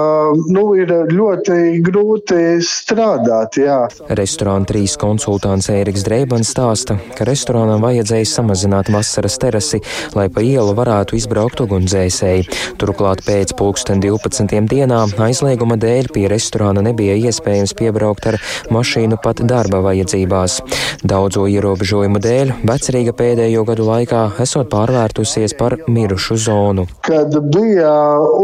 nu, 0.51 0.63
ir 0.79 0.91
ļoti 1.11 1.57
grūti 1.83 2.39
strādāt. 2.63 3.59
Jā. 3.59 3.79
Restorāna 4.15 4.67
trīs 4.69 4.95
konsultants 4.99 5.69
Ēriks 5.71 6.05
Dreibans 6.07 6.51
stāsta, 6.53 6.95
ka 7.17 7.27
restorānam 7.27 7.83
vajadzēja 7.83 8.29
samazināt 8.29 8.91
vasaras 8.93 9.37
terasi, 9.41 9.81
lai 10.15 10.27
pa 10.31 10.43
ielu 10.45 10.75
varētu 10.77 11.17
izbraukt 11.19 11.63
ugunsdzēsēji. 11.65 12.47
Turklāt 12.81 13.25
pēc 13.27 13.55
pulksten 13.59 14.01
12 14.03 14.69
dienā 14.71 15.03
aizlieguma 15.21 15.77
dēļ 15.81 16.11
pie 16.15 16.27
restorāna 16.31 16.83
nebija 16.85 17.17
iespējams 17.19 17.75
piebraukt 17.77 18.31
ar 18.31 18.39
mašīnu 18.71 19.19
pat 19.23 19.43
darba 19.47 19.83
vajadzībās. 19.85 20.61
Daudzo 21.03 21.47
ierobežojumu 21.51 22.21
dēļ 22.23 22.55
vecrīga 22.67 23.15
pēdējo 23.17 23.65
gadu 23.67 23.87
laikā 23.87 24.25
esot 24.43 24.71
pārvērtusies 24.71 25.57
par 25.59 25.80
mirušu 25.87 26.37
zonu. 26.37 26.85
Kad 27.05 27.35
bija 27.53 27.93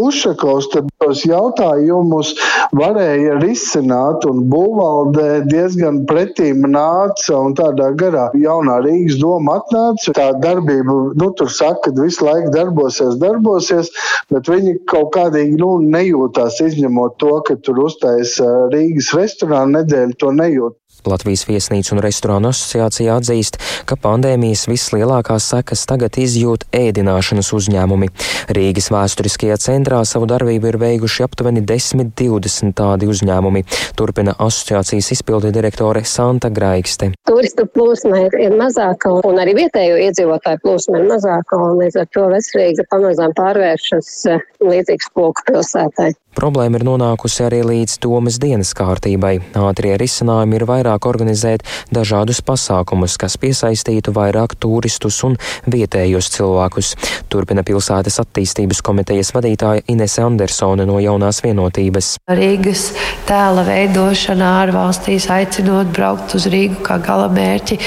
Ušakovs, 0.01 0.69
tad 0.73 0.89
tos 1.01 1.23
jautājumus 1.27 2.33
varēja 2.77 3.37
risināt, 3.41 4.25
un 4.29 4.45
būvvaldē 4.51 5.43
diezgan 5.49 6.03
pretīm 6.09 6.65
nāca 6.71 7.37
un 7.37 7.55
tādā 7.57 7.91
garā 7.99 8.27
jaunā 8.37 8.79
Rīgas 8.85 9.19
doma 9.21 9.59
atnāca. 9.61 10.15
Tā 10.17 10.29
darbība, 10.43 10.97
nu, 11.17 11.29
tur 11.37 11.51
saka, 11.53 11.91
ka 11.91 11.95
visu 12.01 12.25
laiku 12.27 12.51
darbosies, 12.55 13.19
darbosies, 13.21 13.91
bet 14.33 14.49
viņi 14.51 14.77
kaut 14.89 15.13
kādīgi 15.17 15.59
nu, 15.61 15.77
nejūtās, 15.83 16.61
izņemot 16.63 17.19
to, 17.21 17.37
ka 17.47 17.59
tur 17.61 17.83
uztais 17.85 18.37
Rīgas 18.73 19.13
restorāna 19.17 19.81
nedēļu, 19.81 20.19
to 20.21 20.33
nejūt. 20.35 20.77
Latvijas 21.05 21.45
viesnīcu 21.47 21.95
un 21.95 22.01
restorānu 22.03 22.49
asociācija 22.49 23.17
atzīst, 23.19 23.59
ka 23.87 23.97
pandēmijas 24.01 24.65
vislielākās 24.69 25.49
sekas 25.53 25.85
tagad 25.89 26.17
izjūt 26.19 26.65
ēdināšanas 26.75 27.51
uzņēmumi. 27.57 28.09
Rīgas 28.57 28.89
vēsturiskajā 28.93 29.57
centrā 29.61 30.01
savu 30.07 30.27
darbību 30.29 30.71
ir 30.71 30.79
veikuši 30.81 31.25
aptuveni 31.27 31.63
10-20 31.67 32.75
tādi 32.77 33.09
uzņēmumi, 33.11 33.63
turpina 33.99 34.35
asociācijas 34.37 35.11
izpildu 35.17 35.51
direktore 35.55 36.03
Santa 36.07 36.51
Graikste. 36.53 37.11
Turistu 37.27 37.67
plūsma 37.73 38.23
ir, 38.27 38.37
ir 38.47 38.55
mazāka 38.59 39.11
un 39.27 39.41
arī 39.41 39.57
vietējo 39.61 39.97
iedzīvotāju 40.07 40.63
plūsma 40.63 41.01
ir 41.01 41.09
mazāka 41.11 41.59
un 41.59 41.81
līdz 41.81 42.01
ar 42.03 42.13
to 42.15 42.27
Vecrīga 42.31 42.87
pamazām 42.91 43.35
pārvēršas 43.37 44.13
eh, 44.31 44.47
līdzīgs 44.63 45.11
spoku 45.11 45.45
pilsētai. 45.51 46.13
Problēma 46.37 46.77
ir 46.77 46.83
nonākusi 46.85 47.41
arī 47.47 47.63
līdz 47.65 47.95
domas 48.03 48.35
dienas 48.37 48.69
kārtībai. 48.77 49.39
Ātrie 49.57 49.95
risinājumi 49.97 50.59
ir 50.59 50.65
vairāk 50.69 50.86
organizēt 50.95 51.65
dažādus 51.93 52.39
pasākumus, 52.45 53.17
kas 53.19 53.37
piesaistītu 53.41 54.13
vairāk 54.15 54.55
turistus 54.59 55.19
un 55.27 55.37
vietējos 55.67 56.31
cilvēkus. 56.37 56.93
Turpina 57.31 57.63
pilsētas 57.67 58.21
attīstības 58.23 58.81
komitejas 58.85 59.33
vadītāja 59.35 59.83
Inese 59.91 60.23
Andersone 60.23 60.85
no 60.87 60.99
jaunās 61.03 61.41
vienotības. 61.43 62.15
Rīgas 62.31 62.89
tēla 63.27 63.65
veidošana 63.67 64.53
ārvalstīs 64.63 65.27
aicinot 65.33 65.91
braukt 65.95 66.35
uz 66.37 66.47
Rīgu 66.51 66.81
kā 66.85 66.99
gala 67.03 67.27
mērķi. 67.33 67.79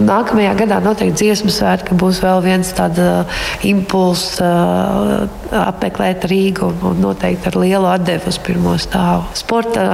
Un 0.00 0.08
nākamajā 0.10 0.54
gadā 0.62 0.80
noteikti 0.84 1.24
dziesmu 1.24 1.52
svētki 1.54 1.96
būs 1.98 2.22
vēl 2.24 2.42
viens 2.44 2.72
tāds 2.76 3.00
uh, 3.02 3.40
impulss 3.66 4.40
uh, 4.42 5.26
apmeklēt 5.54 6.26
Rīgu 6.28 6.72
un 6.90 7.02
noteikti 7.02 7.50
ar 7.50 7.58
lielu 7.62 7.90
atdevi 7.90 8.30
uz 8.30 8.38
pirmo 8.42 8.74
stāvu. 8.80 9.26
Sporta 9.38 9.84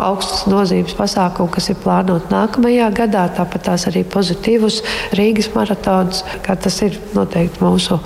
augstas 0.00 0.46
nozīmes 0.50 0.96
pasākumu, 0.98 1.50
kas 1.54 1.70
ir 1.72 1.78
plānot 2.00 2.30
nākamajā 2.32 2.88
gadā, 2.96 3.26
tāpat 3.36 3.66
tās 3.68 3.86
arī 3.90 4.02
pozitīvus 4.08 4.80
Rīgas 5.16 5.50
maratons, 5.54 6.22
kā 6.44 6.56
tas 6.56 6.80
ir 6.82 6.96
noteikti 7.14 7.60
mūsu 7.60 7.98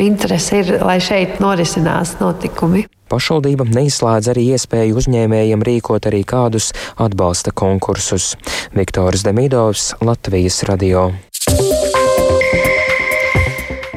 interese, 0.00 0.62
ir, 0.62 0.82
lai 0.82 0.98
šeit 1.00 1.38
norisinās 1.40 2.18
notikumi. 2.20 2.86
Pašvaldība 3.12 3.66
neizslēdz 3.68 4.30
arī 4.32 4.46
iespēju 4.56 4.96
uzņēmējiem 4.98 5.62
rīkot 5.68 6.08
arī 6.08 6.24
kādus 6.24 6.72
atbalsta 6.96 7.52
konkursus. 7.52 8.32
Viktors 8.74 9.26
Demidovs, 9.26 9.92
Latvijas 10.00 10.62
radio. 10.66 11.10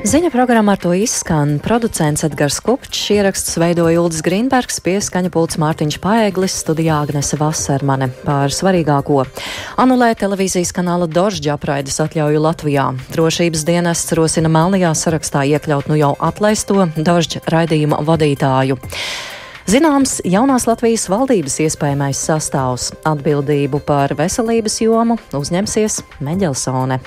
Ziņa 0.05 0.29
programma 0.29 0.75
ar 0.75 0.77
to 0.77 0.91
izskan. 0.93 1.55
Producents 1.65 2.21
Edgars 2.27 2.59
Kupčs, 2.61 3.07
ieraksts 3.09 3.55
veidoja 3.57 4.03
Uldis 4.03 4.21
Grīnbergs, 4.21 4.77
pieskaņa 4.85 5.31
pults 5.33 5.57
Mārtiņš 5.57 5.97
Paeglis, 6.03 6.59
studijā 6.61 6.99
Agnese 7.01 7.39
Vasermane 7.41 8.11
par 8.21 8.53
svarīgāko. 8.53 9.23
Anulē 9.81 10.11
televīzijas 10.19 10.75
kanāla 10.77 11.09
Dožģa 11.09 11.55
apraides 11.55 11.97
atļauju 12.05 12.43
Latvijā. 12.45 12.85
Drošības 13.17 13.65
dienests 13.65 14.13
rosina 14.13 14.53
melnajā 14.53 14.93
sarakstā 14.93 15.41
iekļaut 15.55 15.89
nu 15.89 15.97
jau 15.97 16.13
atlaisto 16.21 16.85
Dožģa 16.93 17.41
raidījuma 17.49 18.03
vadītāju. 18.05 18.77
Zināms, 19.65 20.19
jaunās 20.21 20.69
Latvijas 20.69 21.09
valdības 21.09 21.57
iespējamais 21.65 22.21
sastāvs 22.29 22.91
atbildību 23.09 23.81
par 23.89 24.13
veselības 24.21 24.83
jomu 24.85 25.17
uzņemsies 25.33 26.03
Meģelsone. 26.21 27.01